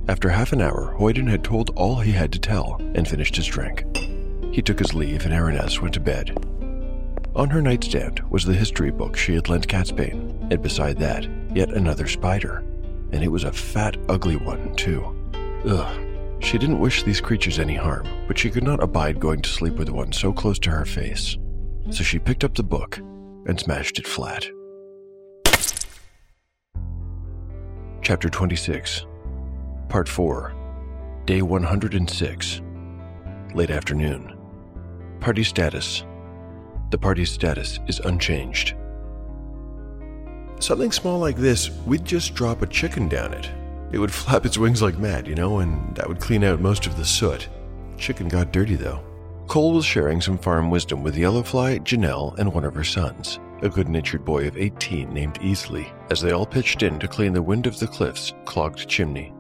After 0.08 0.30
half 0.30 0.54
an 0.54 0.62
hour, 0.62 0.96
Hoyden 1.00 1.28
had 1.28 1.44
told 1.44 1.72
all 1.72 2.00
he 2.00 2.12
had 2.12 2.32
to 2.34 2.40
tell 2.40 2.78
and 2.94 3.08
finished 3.08 3.36
his 3.36 3.48
drink. 3.48 3.86
He 4.52 4.62
took 4.62 4.78
his 4.78 4.94
leave 4.94 5.26
and 5.26 5.34
Araness 5.34 5.82
went 5.82 5.96
to 5.96 6.00
bed. 6.00 6.38
On 7.36 7.50
her 7.50 7.62
nightstand 7.62 8.20
was 8.30 8.46
the 8.46 8.54
history 8.54 8.92
book 8.92 9.18
she 9.18 9.34
had 9.34 9.50
lent 9.50 9.68
Catsbane, 9.68 10.52
and 10.52 10.62
beside 10.62 11.00
that, 11.00 11.28
yet 11.54 11.70
another 11.70 12.08
spider. 12.08 12.64
And 13.12 13.24
it 13.24 13.32
was 13.32 13.44
a 13.44 13.52
fat, 13.52 13.98
ugly 14.08 14.36
one, 14.36 14.76
too. 14.76 15.16
Ugh. 15.66 16.06
She 16.42 16.58
didn't 16.58 16.80
wish 16.80 17.04
these 17.04 17.20
creatures 17.20 17.60
any 17.60 17.76
harm, 17.76 18.08
but 18.28 18.38
she 18.38 18.50
could 18.50 18.64
not 18.64 18.82
abide 18.82 19.20
going 19.20 19.42
to 19.42 19.50
sleep 19.50 19.76
with 19.76 19.90
one 19.90 20.12
so 20.12 20.32
close 20.32 20.58
to 20.60 20.70
her 20.70 20.86
face. 20.86 21.38
So 21.90 22.04
she 22.04 22.20
picked 22.20 22.44
up 22.44 22.56
the 22.56 22.64
book 22.64 22.98
and 22.98 23.60
smashed 23.60 24.00
it 24.00 24.08
flat. 24.08 24.48
Chapter 28.02 28.30
26 28.30 29.06
Part 29.90 30.08
4 30.08 30.54
Day 31.26 31.42
106 31.42 32.62
Late 33.54 33.72
afternoon. 33.72 34.38
Party 35.20 35.44
status. 35.44 36.06
The 36.92 36.98
party's 36.98 37.32
status 37.32 37.80
is 37.88 38.00
unchanged. 38.00 38.76
Something 40.60 40.92
small 40.92 41.20
like 41.20 41.38
this, 41.38 41.70
we'd 41.86 42.04
just 42.04 42.36
drop 42.36 42.62
a 42.62 42.68
chicken 42.68 43.08
down 43.08 43.34
it. 43.34 43.50
It 43.92 44.00
would 44.00 44.12
flap 44.14 44.46
its 44.46 44.58
wings 44.58 44.82
like 44.82 44.98
mad, 44.98 45.28
you 45.28 45.36
know, 45.36 45.60
and 45.60 45.96
that 45.96 46.08
would 46.08 46.20
clean 46.20 46.44
out 46.44 46.60
most 46.60 46.86
of 46.86 46.98
the 46.98 47.06
soot. 47.06 47.48
Chicken 47.98 48.28
got 48.28 48.52
dirty 48.52 48.76
though. 48.76 49.04
Cole 49.48 49.74
was 49.74 49.86
sharing 49.86 50.22
some 50.22 50.38
farm 50.38 50.70
wisdom 50.70 51.02
with 51.02 51.16
Yellowfly, 51.16 51.80
Janelle, 51.80 52.38
and 52.38 52.54
one 52.54 52.66
of 52.66 52.76
her 52.76 52.84
sons, 52.84 53.40
a 53.64 53.70
good 53.70 53.90
natured 53.90 54.24
boy 54.24 54.48
of 54.48 54.58
18 54.58 55.12
named 55.12 55.40
Easley, 55.40 55.92
as 56.12 56.22
they 56.22 56.32
all 56.32 56.46
pitched 56.46 56.84
in 56.84 57.00
to 57.00 57.08
clean 57.08 57.34
the 57.34 57.42
wind 57.42 57.66
of 57.66 57.80
the 57.80 57.88
cliff's 57.88 58.34
clogged 58.46 58.88
chimney. 58.88 59.34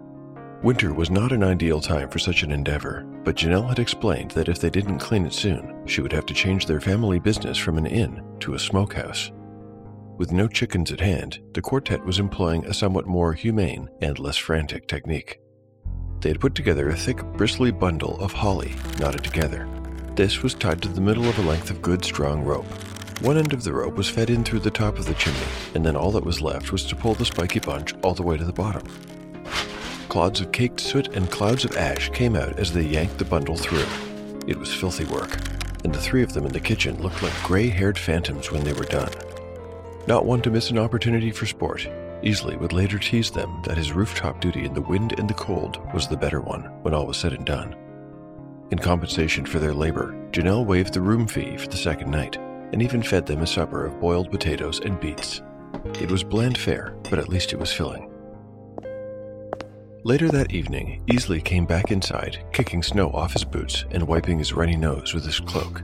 Winter 0.64 0.94
was 0.94 1.12
not 1.12 1.32
an 1.32 1.44
ideal 1.44 1.80
time 1.80 2.10
for 2.10 2.18
such 2.18 2.44
an 2.44 2.52
endeavor, 2.52 3.06
but 3.24 3.36
Janelle 3.36 3.70
had 3.70 3.80
explained 3.80 4.32
that 4.32 4.50
if 4.50 4.60
they 4.60 4.70
didn't 4.70 5.00
clean 5.00 5.26
it 5.26 5.34
soon, 5.34 5.86
she 5.86 6.02
would 6.02 6.12
have 6.12 6.26
to 6.26 6.34
change 6.34 6.66
their 6.66 6.82
family 6.82 7.20
business 7.20 7.58
from 7.58 7.78
an 7.78 7.86
inn 7.86 8.24
to 8.40 8.56
a 8.56 8.60
smokehouse. 8.60 9.32
With 10.20 10.34
no 10.34 10.50
chickens 10.50 10.92
at 10.92 11.00
hand, 11.00 11.40
the 11.54 11.62
quartet 11.62 12.06
was 12.06 12.20
employing 12.20 12.66
a 12.66 12.74
somewhat 12.74 13.08
more 13.08 13.32
humane 13.32 13.90
and 14.02 14.20
less 14.20 14.36
frantic 14.36 14.86
technique. 14.86 15.40
They 16.20 16.28
had 16.28 16.42
put 16.42 16.56
together 16.56 16.90
a 16.90 16.98
thick, 16.98 17.24
bristly 17.38 17.72
bundle 17.72 18.20
of 18.20 18.34
holly 18.34 18.76
knotted 19.00 19.24
together. 19.24 19.66
This 20.18 20.44
was 20.44 20.56
tied 20.56 20.82
to 20.82 20.90
the 20.90 21.00
middle 21.00 21.30
of 21.30 21.40
a 21.40 21.44
length 21.44 21.70
of 21.70 21.82
good, 21.82 22.04
strong 22.04 22.44
rope. 22.44 22.66
One 23.22 23.38
end 23.38 23.54
of 23.54 23.64
the 23.64 23.72
rope 23.72 23.96
was 23.96 24.10
fed 24.10 24.30
in 24.30 24.44
through 24.44 24.60
the 24.60 24.70
top 24.70 25.00
of 25.00 25.06
the 25.06 25.14
chimney, 25.14 25.40
and 25.74 25.86
then 25.86 25.96
all 25.96 26.12
that 26.12 26.26
was 26.26 26.42
left 26.42 26.74
was 26.74 26.84
to 26.88 26.98
pull 26.98 27.14
the 27.14 27.24
spiky 27.24 27.62
bunch 27.62 27.94
all 28.04 28.14
the 28.14 28.22
way 28.22 28.36
to 28.36 28.44
the 28.44 28.52
bottom. 28.52 28.86
Clods 30.10 30.42
of 30.42 30.52
caked 30.52 30.82
soot 30.82 31.08
and 31.16 31.32
clouds 31.32 31.64
of 31.64 31.78
ash 31.78 32.10
came 32.10 32.36
out 32.36 32.60
as 32.60 32.74
they 32.74 32.84
yanked 32.84 33.20
the 33.20 33.24
bundle 33.24 33.56
through. 33.56 33.88
It 34.48 34.60
was 34.60 34.74
filthy 34.74 35.06
work, 35.06 35.38
and 35.86 35.96
the 35.96 36.02
three 36.02 36.24
of 36.24 36.34
them 36.34 36.46
in 36.46 36.52
the 36.52 36.60
kitchen 36.60 37.02
looked 37.02 37.24
like 37.24 37.44
gray 37.44 37.70
haired 37.70 37.98
phantoms 37.98 38.52
when 38.52 38.66
they 38.66 38.74
were 38.74 38.84
done. 38.84 39.14
Not 40.10 40.26
one 40.26 40.42
to 40.42 40.50
miss 40.50 40.72
an 40.72 40.80
opportunity 40.80 41.30
for 41.30 41.46
sport, 41.46 41.88
Easley 42.24 42.60
would 42.60 42.74
later 42.74 42.98
tease 42.98 43.30
them 43.30 43.62
that 43.64 43.78
his 43.78 43.94
rooftop 43.94 44.42
duty 44.42 44.66
in 44.66 44.74
the 44.74 44.82
wind 44.82 45.14
and 45.20 45.30
the 45.30 45.36
cold 45.36 45.80
was 45.94 46.08
the 46.08 46.18
better 46.18 46.42
one 46.42 46.64
when 46.82 46.96
all 46.96 47.06
was 47.06 47.16
said 47.16 47.32
and 47.32 47.46
done. 47.46 47.76
In 48.72 48.80
compensation 48.80 49.46
for 49.46 49.60
their 49.60 49.72
labor, 49.72 50.16
Janelle 50.32 50.66
waived 50.66 50.96
the 50.96 51.02
room 51.02 51.28
fee 51.28 51.58
for 51.58 51.68
the 51.68 51.78
second 51.78 52.10
night 52.10 52.38
and 52.38 52.82
even 52.82 53.04
fed 53.04 53.28
them 53.28 53.44
a 53.44 53.48
supper 53.48 53.86
of 53.86 54.00
boiled 54.00 54.32
potatoes 54.32 54.80
and 54.80 55.00
beets. 55.00 55.44
It 56.02 56.10
was 56.10 56.24
bland 56.24 56.58
fare, 56.58 56.96
but 57.12 57.20
at 57.20 57.30
least 57.30 57.54
it 57.54 57.60
was 57.60 57.72
filling. 57.72 58.10
Later 60.04 60.30
that 60.30 60.52
evening, 60.52 61.04
Easley 61.06 61.44
came 61.44 61.68
back 61.68 61.92
inside, 61.92 62.44
kicking 62.52 62.82
snow 62.82 63.12
off 63.12 63.34
his 63.34 63.46
boots 63.46 63.86
and 63.92 64.08
wiping 64.08 64.40
his 64.40 64.54
runny 64.54 64.76
nose 64.76 65.14
with 65.14 65.24
his 65.24 65.40
cloak. 65.40 65.84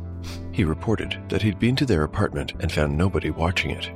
He 0.51 0.63
reported 0.63 1.19
that 1.29 1.43
he'd 1.43 1.59
been 1.59 1.75
to 1.75 1.85
their 1.85 2.01
apartment 2.01 2.53
and 2.59 2.71
found 2.71 2.97
nobody 2.97 3.29
watching 3.29 3.69
it. 3.69 3.91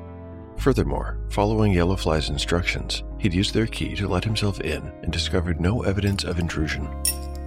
Furthermore, 0.59 1.17
following 1.29 1.73
Yellowfly's 1.73 2.29
instructions, 2.29 3.03
he'd 3.17 3.33
used 3.33 3.53
their 3.53 3.65
key 3.65 3.95
to 3.95 4.09
let 4.09 4.25
himself 4.25 4.59
in 4.59 4.91
and 5.03 5.11
discovered 5.11 5.61
no 5.61 5.83
evidence 5.83 6.25
of 6.25 6.37
intrusion. 6.37 6.85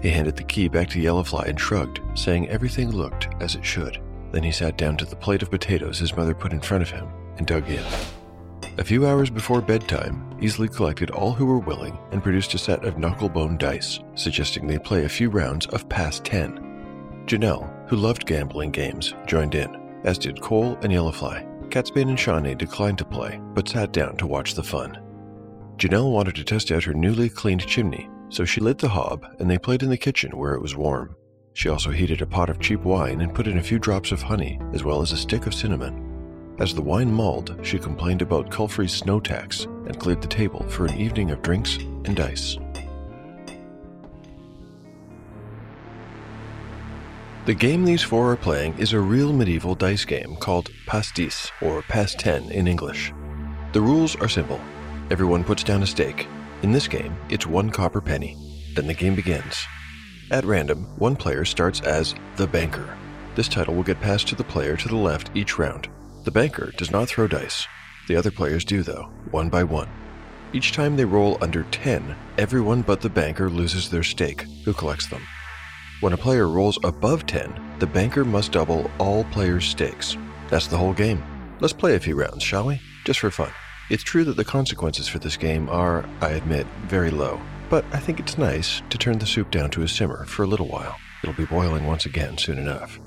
He 0.01 0.09
handed 0.09 0.35
the 0.35 0.45
key 0.45 0.67
back 0.67 0.89
to 0.91 0.99
Yellowfly 0.99 1.47
and 1.47 1.61
shrugged, 1.61 2.01
saying 2.15 2.49
everything 2.49 2.91
looked 2.91 3.29
as 3.41 3.55
it 3.55 3.67
should. 3.67 4.01
Then 4.33 4.43
he 4.43 4.51
sat 4.51 4.79
down 4.79 4.97
to 4.97 5.05
the 5.05 5.15
plate 5.15 5.43
of 5.43 5.51
potatoes 5.51 5.99
his 5.99 6.17
mother 6.17 6.35
put 6.35 6.53
in 6.53 6.61
front 6.61 6.83
of 6.83 6.91
him 6.91 7.07
and 7.37 7.47
dug 7.47 7.69
in. 7.69 7.85
A 8.79 8.85
few 8.85 9.07
hours 9.07 9.29
before 9.29 9.61
bedtime, 9.61 10.35
Easley 10.41 10.75
collected 10.75 11.11
all 11.11 11.33
who 11.33 11.45
were 11.45 11.59
willing 11.59 11.99
and 12.13 12.23
produced 12.23 12.55
a 12.55 12.59
set 12.59 12.83
of 12.87 12.95
knucklebone 12.95 13.59
dice, 13.59 14.01
suggesting 14.15 14.67
they 14.67 14.79
play 14.79 15.05
a 15.05 15.09
few 15.11 15.29
rounds 15.29 15.67
of 15.67 15.87
past 15.91 16.25
10. 16.25 17.25
Janelle, 17.27 17.71
who 17.89 17.97
loved 17.97 18.25
gambling 18.25 18.71
games, 18.71 19.13
joined 19.27 19.55
in, 19.55 20.01
as 20.05 20.17
did 20.17 20.41
Cole 20.41 20.79
and 20.81 20.91
Yellowfly. 20.91 21.52
Catsbane 21.73 22.11
and 22.11 22.21
Shawnee 22.21 22.55
declined 22.55 22.99
to 22.99 23.05
play, 23.07 23.41
but 23.55 23.67
sat 23.67 23.93
down 23.93 24.19
to 24.19 24.27
watch 24.27 24.53
the 24.53 24.63
fun. 24.63 24.99
Janelle 25.79 26.13
wanted 26.13 26.35
to 26.35 26.45
test 26.45 26.71
out 26.71 26.85
her 26.85 26.93
newly 26.93 27.31
cleaned 27.31 27.67
chimney, 27.67 28.11
so 28.29 28.45
she 28.45 28.61
lit 28.61 28.77
the 28.77 28.91
hob 28.91 29.25
and 29.39 29.51
they 29.51 29.57
played 29.57 29.83
in 29.83 29.89
the 29.89 29.97
kitchen 29.97 30.37
where 30.37 30.53
it 30.53 30.61
was 30.61 30.77
warm. 30.77 31.17
She 31.55 31.71
also 31.71 31.91
heated 31.91 32.21
a 32.21 32.27
pot 32.27 32.51
of 32.51 32.61
cheap 32.61 32.83
wine 32.83 33.23
and 33.23 33.35
put 33.35 33.47
in 33.47 33.57
a 33.57 33.63
few 33.63 33.79
drops 33.79 34.13
of 34.13 34.21
honey, 34.21 34.61
as 34.75 34.85
well 34.85 35.01
as 35.01 35.13
a 35.13 35.17
stick 35.17 35.47
of 35.47 35.55
cinnamon. 35.55 36.55
As 36.59 36.75
the 36.75 36.83
wine 36.83 37.11
mulled, 37.11 37.59
she 37.63 37.79
complained 37.79 38.21
about 38.21 38.51
Culfrey's 38.51 38.93
snow 38.93 39.19
tax 39.19 39.65
and 39.65 39.99
cleared 39.99 40.21
the 40.21 40.29
table 40.29 40.69
for 40.69 40.85
an 40.85 41.01
evening 41.01 41.31
of 41.31 41.41
drinks 41.41 41.77
and 42.05 42.15
dice. 42.15 42.59
The 47.45 47.55
game 47.55 47.85
these 47.85 48.05
four 48.05 48.31
are 48.31 48.37
playing 48.37 48.79
is 48.79 48.93
a 48.93 49.01
real 49.01 49.33
medieval 49.33 49.75
dice 49.75 50.05
game 50.05 50.37
called 50.37 50.71
Passe-dix, 50.87 51.51
or 51.61 51.83
Past 51.83 52.21
10 52.21 52.53
in 52.53 52.69
English. 52.69 53.13
The 53.73 53.81
rules 53.81 54.15
are 54.15 54.29
simple. 54.29 54.61
Everyone 55.11 55.43
puts 55.43 55.65
down 55.65 55.83
a 55.83 55.87
stake. 55.89 56.29
In 56.63 56.71
this 56.71 56.87
game, 56.87 57.17
it's 57.31 57.45
one 57.45 57.71
copper 57.71 58.01
penny. 58.01 58.37
Then 58.77 58.87
the 58.87 58.95
game 58.95 59.17
begins. 59.17 59.61
At 60.31 60.45
random, 60.45 60.85
one 60.99 61.17
player 61.17 61.45
starts 61.45 61.81
as 61.81 62.15
the 62.37 62.47
banker. 62.47 62.97
This 63.35 63.49
title 63.49 63.75
will 63.75 63.83
get 63.83 64.01
passed 64.01 64.29
to 64.29 64.37
the 64.37 64.45
player 64.45 64.77
to 64.77 64.87
the 64.87 64.95
left 64.95 65.33
each 65.35 65.59
round. 65.59 65.89
The 66.23 66.31
banker 66.31 66.71
does 66.77 66.93
not 66.93 67.09
throw 67.09 67.27
dice. 67.27 67.67
The 68.07 68.15
other 68.15 68.31
players 68.31 68.65
do, 68.65 68.85
though, 68.85 69.11
one 69.33 69.49
by 69.49 69.65
one. 69.65 69.89
Each 70.53 70.71
time 70.71 70.95
they 70.95 71.05
roll 71.05 71.39
under 71.41 71.65
10, 71.65 72.15
everyone 72.39 72.83
but 72.83 73.01
the 73.01 73.11
banker 73.11 73.51
loses 73.51 73.91
their 73.91 74.05
stake, 74.05 74.43
who 74.65 74.73
collects 74.73 75.09
them. 75.09 75.23
When 76.03 76.13
a 76.13 76.17
player 76.17 76.49
rolls 76.49 76.81
above 76.83 77.27
10, 77.27 77.77
the 77.79 77.87
banker 77.87 78.25
must 78.25 78.51
double 78.51 78.91
all 78.99 79.23
players' 79.23 79.67
stakes. 79.67 80.17
That's 80.49 80.67
the 80.67 80.77
whole 80.77 80.95
game. 80.95 81.23
Let's 81.61 81.73
play 81.73 81.95
a 81.95 82.01
few 82.01 82.17
rounds, 82.17 82.43
shall 82.43 82.67
we? 82.67 82.81
Just 83.05 83.21
for 83.21 83.31
fun. 83.31 83.53
It's 83.89 84.03
true 84.03 84.25
that 84.25 84.37
the 84.37 84.45
consequences 84.45 85.07
for 85.07 85.21
this 85.21 85.37
game 85.37 85.69
are, 85.69 86.05
I 86.21 86.31
admit, 86.31 86.67
very 86.87 87.13
low, 87.13 87.41
but 87.71 87.85
I 87.93 88.01
think 88.01 88.19
it's 88.19 88.37
nice 88.37 88.83
to 88.91 88.99
turn 88.99 89.21
the 89.21 89.27
soup 89.27 89.53
down 89.53 89.71
to 89.71 89.85
a 89.85 89.89
simmer 89.89 90.25
for 90.25 90.43
a 90.43 90.49
little 90.49 90.67
while. 90.67 90.97
It'll 91.23 91.37
be 91.37 91.45
boiling 91.45 91.87
once 91.87 92.05
again 92.05 92.37
soon 92.37 92.59
enough. 92.59 92.99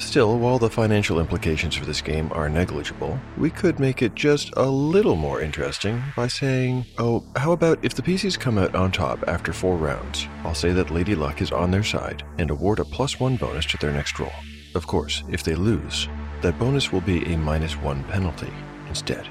Still, 0.00 0.38
while 0.38 0.58
the 0.58 0.70
financial 0.70 1.20
implications 1.20 1.76
for 1.76 1.84
this 1.84 2.00
game 2.00 2.32
are 2.32 2.48
negligible, 2.48 3.20
we 3.36 3.50
could 3.50 3.78
make 3.78 4.00
it 4.00 4.14
just 4.14 4.50
a 4.56 4.68
little 4.68 5.14
more 5.14 5.42
interesting 5.42 6.02
by 6.16 6.26
saying, 6.26 6.86
oh, 6.98 7.22
how 7.36 7.52
about 7.52 7.78
if 7.84 7.94
the 7.94 8.02
PCs 8.02 8.40
come 8.40 8.56
out 8.56 8.74
on 8.74 8.90
top 8.90 9.22
after 9.28 9.52
four 9.52 9.76
rounds? 9.76 10.26
I'll 10.42 10.54
say 10.54 10.72
that 10.72 10.90
Lady 10.90 11.14
Luck 11.14 11.42
is 11.42 11.52
on 11.52 11.70
their 11.70 11.84
side 11.84 12.24
and 12.38 12.50
award 12.50 12.80
a 12.80 12.84
plus 12.84 13.20
one 13.20 13.36
bonus 13.36 13.66
to 13.66 13.76
their 13.76 13.92
next 13.92 14.18
roll. 14.18 14.32
Of 14.74 14.86
course, 14.86 15.22
if 15.28 15.44
they 15.44 15.54
lose, 15.54 16.08
that 16.40 16.58
bonus 16.58 16.90
will 16.90 17.02
be 17.02 17.22
a 17.32 17.36
minus 17.36 17.76
one 17.76 18.02
penalty 18.04 18.52
instead. 18.88 19.28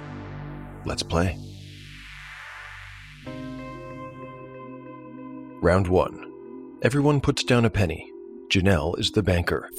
Let's 0.86 1.04
play. 1.04 1.38
Round 5.62 5.88
1. 5.88 6.80
Everyone 6.84 7.20
puts 7.20 7.44
down 7.44 7.66
a 7.66 7.70
penny. 7.70 8.10
Janelle 8.50 8.98
is 8.98 9.12
the 9.12 9.22
banker. 9.22 9.70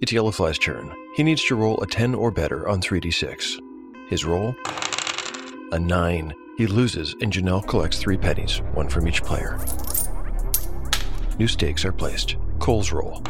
It's 0.00 0.12
Yellowfly's 0.12 0.60
turn. 0.60 0.94
He 1.14 1.24
needs 1.24 1.44
to 1.46 1.56
roll 1.56 1.80
a 1.82 1.86
10 1.86 2.14
or 2.14 2.30
better 2.30 2.68
on 2.68 2.80
3d6. 2.80 3.58
His 4.08 4.24
roll? 4.24 4.54
A 5.72 5.78
9. 5.80 6.34
He 6.56 6.68
loses, 6.68 7.16
and 7.20 7.32
Janelle 7.32 7.66
collects 7.66 7.98
three 7.98 8.16
pennies, 8.16 8.62
one 8.74 8.88
from 8.88 9.08
each 9.08 9.24
player. 9.24 9.58
New 11.40 11.48
stakes 11.48 11.84
are 11.84 11.90
placed. 11.90 12.36
Cole's 12.60 12.92
roll. 12.92 13.24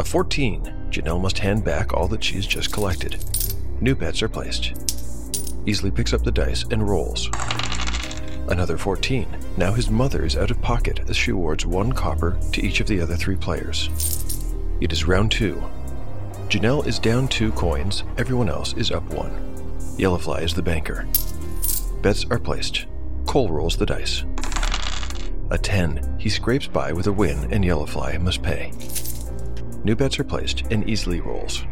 A 0.00 0.04
14. 0.04 0.88
Janelle 0.90 1.22
must 1.22 1.38
hand 1.38 1.64
back 1.64 1.94
all 1.94 2.08
that 2.08 2.24
she's 2.24 2.46
just 2.46 2.72
collected. 2.72 3.24
New 3.80 3.94
bets 3.94 4.20
are 4.20 4.28
placed. 4.28 4.74
Easley 5.64 5.94
picks 5.94 6.12
up 6.12 6.24
the 6.24 6.32
dice 6.32 6.64
and 6.72 6.88
rolls. 6.88 7.30
Another 8.48 8.76
14. 8.76 9.28
Now 9.56 9.72
his 9.72 9.90
mother 9.90 10.24
is 10.24 10.36
out 10.36 10.50
of 10.50 10.60
pocket 10.60 11.08
as 11.08 11.16
she 11.16 11.30
awards 11.30 11.64
one 11.64 11.92
copper 11.92 12.36
to 12.50 12.60
each 12.60 12.80
of 12.80 12.88
the 12.88 13.00
other 13.00 13.14
three 13.14 13.36
players. 13.36 14.21
It 14.82 14.92
is 14.92 15.06
round 15.06 15.30
two. 15.30 15.62
Janelle 16.48 16.84
is 16.88 16.98
down 16.98 17.28
two 17.28 17.52
coins, 17.52 18.02
everyone 18.18 18.48
else 18.48 18.72
is 18.72 18.90
up 18.90 19.04
one. 19.14 19.30
Yellowfly 19.96 20.42
is 20.42 20.54
the 20.54 20.62
banker. 20.62 21.06
Bets 22.02 22.26
are 22.32 22.38
placed. 22.40 22.86
Cole 23.24 23.48
rolls 23.48 23.76
the 23.76 23.86
dice. 23.86 24.24
A 25.52 25.56
10. 25.56 26.16
He 26.18 26.28
scrapes 26.28 26.66
by 26.66 26.92
with 26.92 27.06
a 27.06 27.12
win, 27.12 27.46
and 27.52 27.64
Yellowfly 27.64 28.20
must 28.20 28.42
pay. 28.42 28.72
New 29.84 29.94
bets 29.94 30.18
are 30.18 30.24
placed, 30.24 30.62
and 30.72 30.84
Easley 30.84 31.24
rolls. 31.24 31.62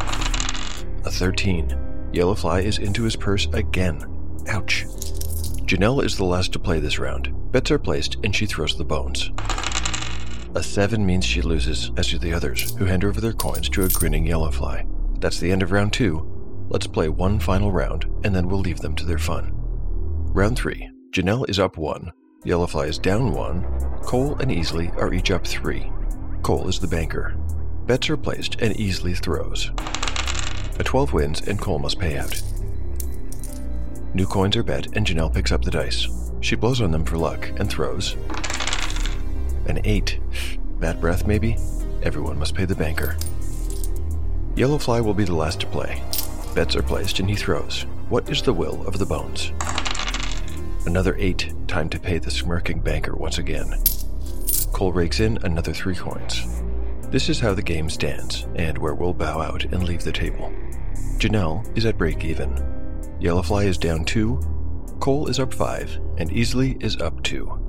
A 1.04 1.10
13. 1.10 1.66
Yellowfly 2.12 2.62
is 2.62 2.78
into 2.78 3.02
his 3.02 3.16
purse 3.16 3.48
again. 3.52 4.04
Ouch. 4.46 4.84
Janelle 5.66 6.04
is 6.04 6.16
the 6.16 6.24
last 6.24 6.52
to 6.52 6.60
play 6.60 6.78
this 6.78 7.00
round. 7.00 7.34
Bets 7.50 7.72
are 7.72 7.78
placed, 7.80 8.18
and 8.22 8.36
she 8.36 8.46
throws 8.46 8.78
the 8.78 8.84
bones. 8.84 9.32
A 10.56 10.62
7 10.64 11.06
means 11.06 11.24
she 11.24 11.42
loses, 11.42 11.92
as 11.96 12.08
do 12.08 12.18
the 12.18 12.32
others, 12.32 12.76
who 12.76 12.84
hand 12.84 13.04
over 13.04 13.20
their 13.20 13.32
coins 13.32 13.68
to 13.68 13.84
a 13.84 13.88
grinning 13.88 14.26
Yellowfly. 14.26 14.84
That's 15.20 15.38
the 15.38 15.52
end 15.52 15.62
of 15.62 15.70
round 15.70 15.92
2. 15.92 16.66
Let's 16.68 16.88
play 16.88 17.08
one 17.08 17.38
final 17.38 17.70
round, 17.70 18.06
and 18.24 18.34
then 18.34 18.48
we'll 18.48 18.58
leave 18.58 18.80
them 18.80 18.96
to 18.96 19.06
their 19.06 19.18
fun. 19.18 19.52
Round 19.54 20.56
3. 20.56 20.90
Janelle 21.12 21.48
is 21.48 21.60
up 21.60 21.76
1. 21.76 22.10
Yellowfly 22.44 22.88
is 22.88 22.98
down 22.98 23.32
1. 23.32 23.62
Cole 24.02 24.34
and 24.40 24.50
Easley 24.50 24.92
are 24.96 25.14
each 25.14 25.30
up 25.30 25.46
3. 25.46 25.92
Cole 26.42 26.66
is 26.66 26.80
the 26.80 26.88
banker. 26.88 27.36
Bets 27.86 28.10
are 28.10 28.16
placed, 28.16 28.60
and 28.60 28.74
Easley 28.74 29.16
throws. 29.16 29.70
A 30.80 30.82
12 30.82 31.12
wins, 31.12 31.46
and 31.46 31.60
Cole 31.60 31.78
must 31.78 32.00
pay 32.00 32.18
out. 32.18 32.42
New 34.14 34.26
coins 34.26 34.56
are 34.56 34.64
bet, 34.64 34.96
and 34.96 35.06
Janelle 35.06 35.32
picks 35.32 35.52
up 35.52 35.62
the 35.62 35.70
dice. 35.70 36.08
She 36.40 36.56
blows 36.56 36.80
on 36.80 36.90
them 36.90 37.04
for 37.04 37.18
luck 37.18 37.48
and 37.60 37.70
throws. 37.70 38.16
An 39.70 39.80
8. 39.84 40.18
Bad 40.80 41.00
breath, 41.00 41.28
maybe? 41.28 41.56
Everyone 42.02 42.36
must 42.36 42.56
pay 42.56 42.64
the 42.64 42.74
banker. 42.74 43.16
Yellowfly 44.56 45.04
will 45.04 45.14
be 45.14 45.22
the 45.22 45.36
last 45.36 45.60
to 45.60 45.68
play. 45.68 46.02
Bets 46.56 46.74
are 46.74 46.82
placed, 46.82 47.20
and 47.20 47.30
he 47.30 47.36
throws. 47.36 47.86
What 48.08 48.28
is 48.28 48.42
the 48.42 48.52
will 48.52 48.84
of 48.88 48.98
the 48.98 49.06
bones? 49.06 49.52
Another 50.86 51.14
8. 51.16 51.68
Time 51.68 51.88
to 51.88 52.00
pay 52.00 52.18
the 52.18 52.32
smirking 52.32 52.80
banker 52.80 53.14
once 53.14 53.38
again. 53.38 53.72
Cole 54.72 54.92
rakes 54.92 55.20
in 55.20 55.38
another 55.44 55.72
3 55.72 55.94
coins. 55.94 56.64
This 57.10 57.28
is 57.28 57.38
how 57.38 57.54
the 57.54 57.62
game 57.62 57.88
stands, 57.88 58.48
and 58.56 58.76
where 58.76 58.96
we'll 58.96 59.14
bow 59.14 59.40
out 59.40 59.62
and 59.66 59.84
leave 59.84 60.02
the 60.02 60.10
table. 60.10 60.52
Janelle 61.18 61.64
is 61.78 61.86
at 61.86 61.96
break 61.96 62.24
even. 62.24 62.56
Yellowfly 63.20 63.66
is 63.66 63.78
down 63.78 64.04
2, 64.04 64.40
Cole 64.98 65.28
is 65.28 65.38
up 65.38 65.54
5, 65.54 66.00
and 66.18 66.28
Easley 66.28 66.82
is 66.82 66.96
up 66.96 67.22
2. 67.22 67.59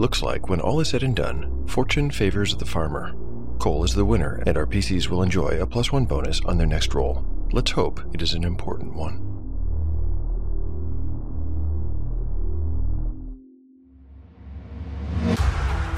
Looks 0.00 0.22
like 0.22 0.48
when 0.48 0.62
all 0.62 0.80
is 0.80 0.88
said 0.88 1.02
and 1.02 1.14
done, 1.14 1.66
fortune 1.66 2.10
favors 2.10 2.56
the 2.56 2.64
farmer. 2.64 3.14
Cole 3.58 3.84
is 3.84 3.94
the 3.94 4.06
winner, 4.06 4.42
and 4.46 4.56
our 4.56 4.64
PCs 4.64 5.10
will 5.10 5.22
enjoy 5.22 5.60
a 5.60 5.66
plus 5.66 5.92
1 5.92 6.06
bonus 6.06 6.40
on 6.46 6.56
their 6.56 6.66
next 6.66 6.94
roll. 6.94 7.22
Let's 7.52 7.72
hope 7.72 8.00
it 8.14 8.22
is 8.22 8.32
an 8.32 8.42
important 8.42 8.94
one. 8.94 9.26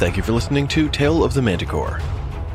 Thank 0.00 0.16
you 0.16 0.24
for 0.24 0.32
listening 0.32 0.66
to 0.66 0.88
Tale 0.88 1.22
of 1.22 1.32
the 1.32 1.40
Manticore. 1.40 2.00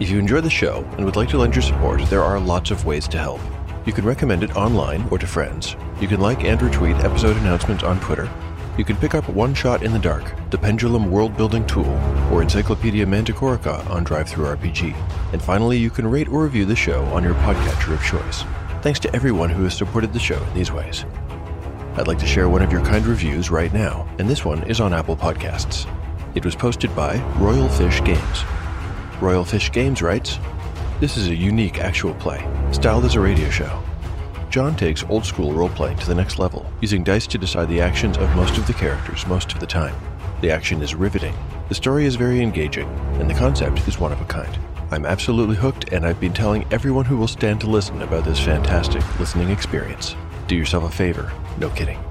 If 0.01 0.09
you 0.09 0.19
enjoy 0.19 0.41
the 0.41 0.49
show 0.49 0.83
and 0.97 1.05
would 1.05 1.15
like 1.15 1.29
to 1.29 1.37
lend 1.37 1.55
your 1.55 1.63
support, 1.63 2.01
there 2.09 2.23
are 2.23 2.41
lots 2.41 2.71
of 2.71 2.85
ways 2.85 3.07
to 3.07 3.17
help. 3.17 3.39
You 3.85 3.93
can 3.93 4.03
recommend 4.03 4.43
it 4.43 4.57
online 4.57 5.07
or 5.11 5.17
to 5.17 5.25
friends. 5.25 5.77
You 6.01 6.09
can 6.09 6.19
like 6.19 6.43
and 6.43 6.59
retweet 6.59 7.01
episode 7.05 7.37
announcements 7.37 7.85
on 7.85 8.01
Twitter. 8.01 8.29
You 8.77 8.85
can 8.85 8.95
pick 8.97 9.15
up 9.15 9.27
One 9.29 9.55
Shot 9.55 9.81
in 9.81 9.91
the 9.91 9.97
Dark, 9.97 10.31
the 10.51 10.57
Pendulum 10.57 11.09
world 11.09 11.35
building 11.35 11.65
tool, 11.65 11.89
or 12.31 12.43
Encyclopedia 12.43 13.07
Manticorica 13.07 13.89
on 13.89 14.05
DriveThruRPG. 14.05 14.93
And 15.33 15.41
finally, 15.41 15.79
you 15.79 15.89
can 15.89 16.07
rate 16.07 16.27
or 16.27 16.43
review 16.43 16.63
the 16.63 16.75
show 16.75 17.03
on 17.05 17.23
your 17.23 17.33
podcatcher 17.33 17.95
of 17.95 18.03
choice. 18.03 18.43
Thanks 18.83 18.99
to 18.99 19.15
everyone 19.15 19.49
who 19.49 19.63
has 19.63 19.75
supported 19.75 20.13
the 20.13 20.19
show 20.19 20.39
in 20.43 20.53
these 20.53 20.71
ways. 20.71 21.05
I'd 21.95 22.07
like 22.07 22.19
to 22.19 22.27
share 22.27 22.49
one 22.49 22.61
of 22.61 22.71
your 22.71 22.85
kind 22.85 23.03
reviews 23.07 23.49
right 23.49 23.73
now, 23.73 24.07
and 24.19 24.29
this 24.29 24.45
one 24.45 24.61
is 24.65 24.79
on 24.79 24.93
Apple 24.93 25.17
Podcasts. 25.17 25.91
It 26.35 26.45
was 26.45 26.55
posted 26.55 26.95
by 26.95 27.17
Royal 27.39 27.69
Fish 27.69 28.03
Games. 28.03 28.43
Royal 29.19 29.43
Fish 29.43 29.71
Games 29.71 30.03
writes 30.03 30.37
This 30.99 31.17
is 31.17 31.29
a 31.29 31.35
unique 31.35 31.79
actual 31.79 32.13
play, 32.13 32.47
styled 32.71 33.05
as 33.05 33.15
a 33.15 33.19
radio 33.19 33.49
show. 33.49 33.81
John 34.49 34.75
takes 34.75 35.03
old 35.09 35.25
school 35.25 35.51
role 35.51 35.69
playing 35.69 35.97
to 35.97 36.07
the 36.07 36.15
next 36.15 36.39
level, 36.39 36.65
using 36.79 37.03
dice 37.03 37.27
to 37.27 37.37
decide 37.37 37.67
the 37.67 37.81
actions 37.81 38.17
of 38.17 38.33
most 38.35 38.57
of 38.57 38.65
the 38.65 38.73
characters 38.73 39.27
most 39.27 39.51
of 39.51 39.59
the 39.59 39.67
time. 39.67 39.95
The 40.41 40.51
action 40.51 40.81
is 40.81 40.95
riveting, 40.95 41.35
the 41.67 41.75
story 41.75 42.05
is 42.05 42.15
very 42.15 42.41
engaging, 42.41 42.87
and 43.19 43.29
the 43.29 43.33
concept 43.33 43.85
is 43.87 43.99
one 43.99 44.13
of 44.13 44.21
a 44.21 44.25
kind. 44.25 44.57
I'm 44.89 45.05
absolutely 45.05 45.57
hooked, 45.57 45.91
and 45.91 46.05
I've 46.05 46.21
been 46.21 46.33
telling 46.33 46.65
everyone 46.71 47.03
who 47.03 47.17
will 47.17 47.27
stand 47.27 47.59
to 47.61 47.69
listen 47.69 48.01
about 48.01 48.23
this 48.23 48.39
fantastic 48.39 49.03
listening 49.19 49.49
experience. 49.49 50.15
Do 50.47 50.55
yourself 50.55 50.85
a 50.85 50.89
favor, 50.89 51.29
no 51.57 51.69
kidding. 51.71 52.01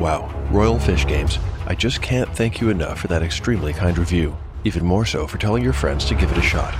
Wow, 0.00 0.32
Royal 0.50 0.78
Fish 0.78 1.06
Games, 1.06 1.38
I 1.66 1.74
just 1.74 2.00
can't 2.00 2.34
thank 2.34 2.62
you 2.62 2.70
enough 2.70 3.00
for 3.00 3.08
that 3.08 3.22
extremely 3.22 3.74
kind 3.74 3.98
review. 3.98 4.34
Even 4.64 4.86
more 4.86 5.04
so 5.04 5.26
for 5.26 5.36
telling 5.36 5.62
your 5.62 5.74
friends 5.74 6.06
to 6.06 6.14
give 6.14 6.32
it 6.32 6.38
a 6.38 6.42
shot. 6.42 6.74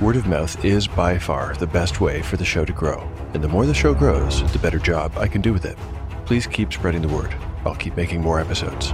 Word 0.00 0.14
of 0.14 0.28
mouth 0.28 0.64
is 0.64 0.86
by 0.86 1.18
far 1.18 1.56
the 1.56 1.66
best 1.66 2.00
way 2.00 2.22
for 2.22 2.36
the 2.36 2.44
show 2.44 2.64
to 2.64 2.72
grow, 2.72 3.00
and 3.34 3.42
the 3.42 3.48
more 3.48 3.66
the 3.66 3.74
show 3.74 3.92
grows, 3.92 4.48
the 4.52 4.58
better 4.60 4.78
job 4.78 5.18
I 5.18 5.26
can 5.26 5.40
do 5.40 5.52
with 5.52 5.64
it. 5.64 5.76
Please 6.24 6.46
keep 6.46 6.72
spreading 6.72 7.02
the 7.02 7.08
word. 7.08 7.34
I'll 7.64 7.74
keep 7.74 7.96
making 7.96 8.20
more 8.20 8.38
episodes. 8.38 8.92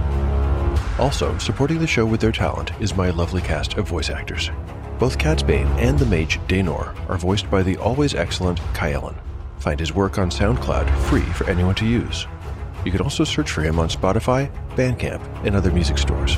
Also, 0.97 1.37
supporting 1.37 1.77
the 1.77 1.85
show 1.85 2.07
with 2.07 2.21
their 2.21 2.31
talent 2.31 2.71
is 2.79 2.95
my 2.95 3.11
lovely 3.11 3.43
cast 3.43 3.75
of 3.75 3.87
voice 3.87 4.09
actors. 4.09 4.49
Both 4.97 5.19
Catsbane 5.19 5.69
and 5.77 5.99
the 5.99 6.07
mage 6.07 6.39
Daenor 6.47 6.95
are 7.07 7.17
voiced 7.19 7.51
by 7.51 7.61
the 7.61 7.77
always 7.77 8.15
excellent 8.15 8.59
Kyellen. 8.73 9.15
Find 9.59 9.79
his 9.79 9.93
work 9.93 10.17
on 10.17 10.31
SoundCloud 10.31 10.89
free 11.01 11.21
for 11.21 11.47
anyone 11.47 11.75
to 11.75 11.85
use. 11.85 12.25
You 12.83 12.91
can 12.91 13.01
also 13.01 13.23
search 13.23 13.51
for 13.51 13.61
him 13.61 13.77
on 13.77 13.89
Spotify, 13.89 14.49
Bandcamp, 14.69 15.21
and 15.45 15.55
other 15.55 15.71
music 15.71 15.99
stores. 15.99 16.35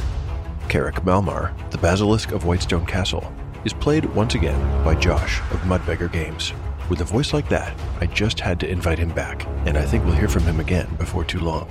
Carrick 0.67 0.95
Malmar, 1.05 1.53
the 1.71 1.77
Basilisk 1.77 2.33
of 2.33 2.43
Whitestone 2.43 2.85
Castle, 2.85 3.33
is 3.67 3.73
played 3.73 4.05
once 4.15 4.33
again 4.33 4.59
by 4.85 4.95
Josh 4.95 5.41
of 5.51 5.59
Mudbeggar 5.63 6.09
Games. 6.09 6.53
With 6.89 7.01
a 7.01 7.03
voice 7.03 7.33
like 7.33 7.49
that, 7.49 7.77
I 7.99 8.05
just 8.05 8.39
had 8.39 8.61
to 8.61 8.69
invite 8.69 8.97
him 8.97 9.09
back, 9.09 9.45
and 9.65 9.77
I 9.77 9.81
think 9.81 10.05
we'll 10.05 10.15
hear 10.15 10.29
from 10.29 10.43
him 10.43 10.61
again 10.61 10.87
before 10.97 11.25
too 11.25 11.41
long. 11.41 11.69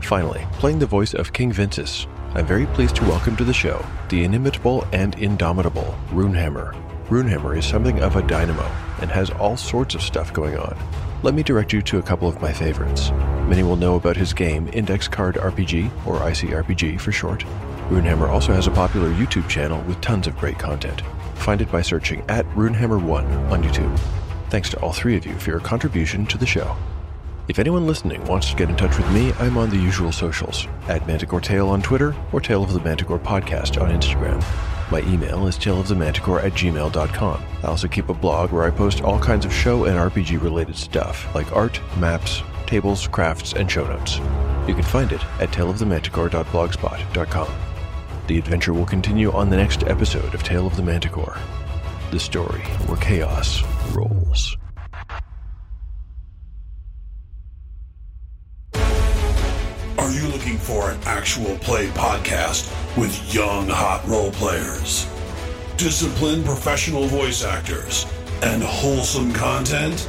Finally, 0.00 0.46
playing 0.52 0.78
the 0.78 0.86
voice 0.86 1.12
of 1.12 1.34
King 1.34 1.52
Vinces, 1.52 2.06
I'm 2.34 2.46
very 2.46 2.64
pleased 2.68 2.96
to 2.96 3.04
welcome 3.04 3.36
to 3.36 3.44
the 3.44 3.52
show 3.52 3.84
the 4.08 4.24
inimitable 4.24 4.86
and 4.92 5.14
indomitable 5.16 5.94
Runehammer. 6.08 6.74
Runehammer 7.08 7.58
is 7.58 7.66
something 7.66 8.00
of 8.00 8.16
a 8.16 8.26
dynamo 8.26 8.66
and 9.02 9.10
has 9.10 9.28
all 9.28 9.58
sorts 9.58 9.94
of 9.94 10.00
stuff 10.00 10.32
going 10.32 10.56
on. 10.56 10.74
Let 11.22 11.34
me 11.34 11.42
direct 11.42 11.74
you 11.74 11.82
to 11.82 11.98
a 11.98 12.02
couple 12.02 12.28
of 12.28 12.40
my 12.40 12.50
favorites. 12.50 13.10
Many 13.46 13.62
will 13.62 13.76
know 13.76 13.96
about 13.96 14.16
his 14.16 14.32
game 14.32 14.70
Index 14.72 15.06
Card 15.06 15.34
RPG, 15.34 15.90
or 16.06 16.16
ICRPG 16.20 16.98
for 16.98 17.12
short. 17.12 17.44
Runehammer 17.90 18.28
also 18.28 18.52
has 18.52 18.68
a 18.68 18.70
popular 18.70 19.10
YouTube 19.10 19.48
channel 19.48 19.82
with 19.82 20.00
tons 20.00 20.28
of 20.28 20.38
great 20.38 20.60
content. 20.60 21.02
Find 21.34 21.60
it 21.60 21.72
by 21.72 21.82
searching 21.82 22.22
at 22.28 22.46
Runehammer1 22.50 23.50
on 23.50 23.64
YouTube. 23.64 23.98
Thanks 24.48 24.70
to 24.70 24.78
all 24.78 24.92
three 24.92 25.16
of 25.16 25.26
you 25.26 25.36
for 25.40 25.50
your 25.50 25.58
contribution 25.58 26.24
to 26.26 26.38
the 26.38 26.46
show. 26.46 26.76
If 27.48 27.58
anyone 27.58 27.88
listening 27.88 28.24
wants 28.26 28.48
to 28.50 28.56
get 28.56 28.70
in 28.70 28.76
touch 28.76 28.96
with 28.96 29.10
me, 29.10 29.32
I'm 29.40 29.58
on 29.58 29.70
the 29.70 29.76
usual 29.76 30.12
socials 30.12 30.68
at 30.86 31.04
Manticore 31.08 31.40
Tale 31.40 31.68
on 31.68 31.82
Twitter 31.82 32.14
or 32.32 32.40
Tale 32.40 32.62
of 32.62 32.72
the 32.72 32.80
Manticore 32.80 33.18
Podcast 33.18 33.82
on 33.82 33.90
Instagram. 33.90 34.40
My 34.92 35.00
email 35.12 35.48
is 35.48 35.56
taleofthemanticore 35.56 36.44
at 36.44 36.52
gmail.com. 36.52 37.42
I 37.64 37.66
also 37.66 37.88
keep 37.88 38.08
a 38.08 38.14
blog 38.14 38.52
where 38.52 38.62
I 38.62 38.70
post 38.70 39.02
all 39.02 39.18
kinds 39.18 39.44
of 39.44 39.52
show 39.52 39.86
and 39.86 39.96
RPG 39.96 40.40
related 40.40 40.76
stuff, 40.76 41.26
like 41.34 41.50
art, 41.56 41.80
maps, 41.98 42.44
tables, 42.66 43.08
crafts, 43.08 43.52
and 43.52 43.68
show 43.68 43.84
notes. 43.84 44.18
You 44.68 44.74
can 44.74 44.84
find 44.84 45.10
it 45.10 45.24
at 45.40 45.50
taleofthemanticore.blogspot.com. 45.50 47.69
The 48.30 48.38
adventure 48.38 48.72
will 48.72 48.86
continue 48.86 49.32
on 49.32 49.50
the 49.50 49.56
next 49.56 49.82
episode 49.88 50.36
of 50.36 50.44
Tale 50.44 50.64
of 50.64 50.76
the 50.76 50.84
Manticore, 50.84 51.36
the 52.12 52.20
story 52.20 52.60
where 52.86 52.96
chaos 52.98 53.60
rolls. 53.92 54.56
Are 58.72 60.12
you 60.12 60.28
looking 60.28 60.58
for 60.58 60.92
an 60.92 61.00
actual 61.06 61.56
play 61.56 61.88
podcast 61.88 62.70
with 62.96 63.34
young, 63.34 63.66
hot 63.66 64.06
role 64.06 64.30
players, 64.30 65.08
disciplined 65.76 66.44
professional 66.44 67.06
voice 67.06 67.44
actors, 67.44 68.06
and 68.44 68.62
wholesome 68.62 69.32
content? 69.32 70.08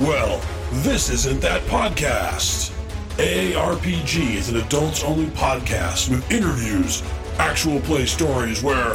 Well, 0.00 0.40
this 0.82 1.10
isn't 1.10 1.40
that 1.42 1.62
podcast. 1.66 2.73
AARPG 3.18 4.34
is 4.34 4.48
an 4.48 4.56
adults 4.56 5.04
only 5.04 5.26
podcast 5.26 6.10
with 6.10 6.28
interviews, 6.32 7.00
actual 7.38 7.78
play 7.82 8.06
stories 8.06 8.60
where. 8.60 8.92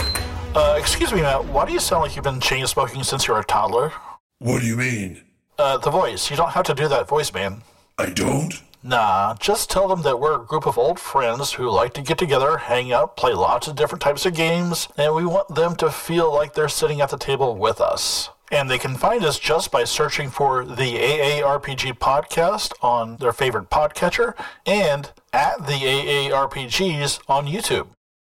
Uh, 0.53 0.75
excuse 0.77 1.13
me, 1.13 1.21
Matt. 1.21 1.45
Why 1.45 1.65
do 1.65 1.71
you 1.71 1.79
sound 1.79 2.01
like 2.01 2.17
you've 2.17 2.25
been 2.25 2.41
chain 2.41 2.67
smoking 2.67 3.01
since 3.03 3.27
you 3.27 3.33
were 3.33 3.39
a 3.39 3.45
toddler? 3.45 3.93
What 4.39 4.59
do 4.59 4.67
you 4.67 4.75
mean? 4.75 5.21
Uh, 5.57 5.77
the 5.77 5.89
voice. 5.89 6.29
You 6.29 6.35
don't 6.35 6.49
have 6.49 6.65
to 6.65 6.73
do 6.73 6.89
that 6.89 7.07
voice, 7.07 7.33
man. 7.33 7.61
I 7.97 8.07
don't? 8.07 8.61
Nah, 8.83 9.35
just 9.39 9.69
tell 9.69 9.87
them 9.87 10.01
that 10.01 10.19
we're 10.19 10.41
a 10.41 10.45
group 10.45 10.67
of 10.67 10.77
old 10.77 10.99
friends 10.99 11.53
who 11.53 11.69
like 11.69 11.93
to 11.93 12.01
get 12.01 12.17
together, 12.17 12.57
hang 12.57 12.91
out, 12.91 13.15
play 13.15 13.31
lots 13.33 13.69
of 13.69 13.77
different 13.77 14.01
types 14.01 14.25
of 14.25 14.35
games, 14.35 14.89
and 14.97 15.15
we 15.15 15.25
want 15.25 15.55
them 15.55 15.77
to 15.77 15.89
feel 15.89 16.33
like 16.33 16.55
they're 16.55 16.67
sitting 16.67 16.99
at 16.99 17.09
the 17.09 17.17
table 17.17 17.55
with 17.55 17.79
us. 17.79 18.31
And 18.51 18.69
they 18.69 18.79
can 18.79 18.95
find 18.95 19.23
us 19.23 19.37
just 19.37 19.71
by 19.71 19.83
searching 19.83 20.29
for 20.29 20.65
the 20.65 20.95
AARPG 20.95 21.99
podcast 21.99 22.73
on 22.81 23.17
their 23.17 23.33
favorite 23.33 23.69
podcatcher 23.69 24.33
and 24.65 25.11
at 25.33 25.67
the 25.67 25.73
AARPGs 25.73 27.19
on 27.27 27.45
YouTube. 27.45 27.89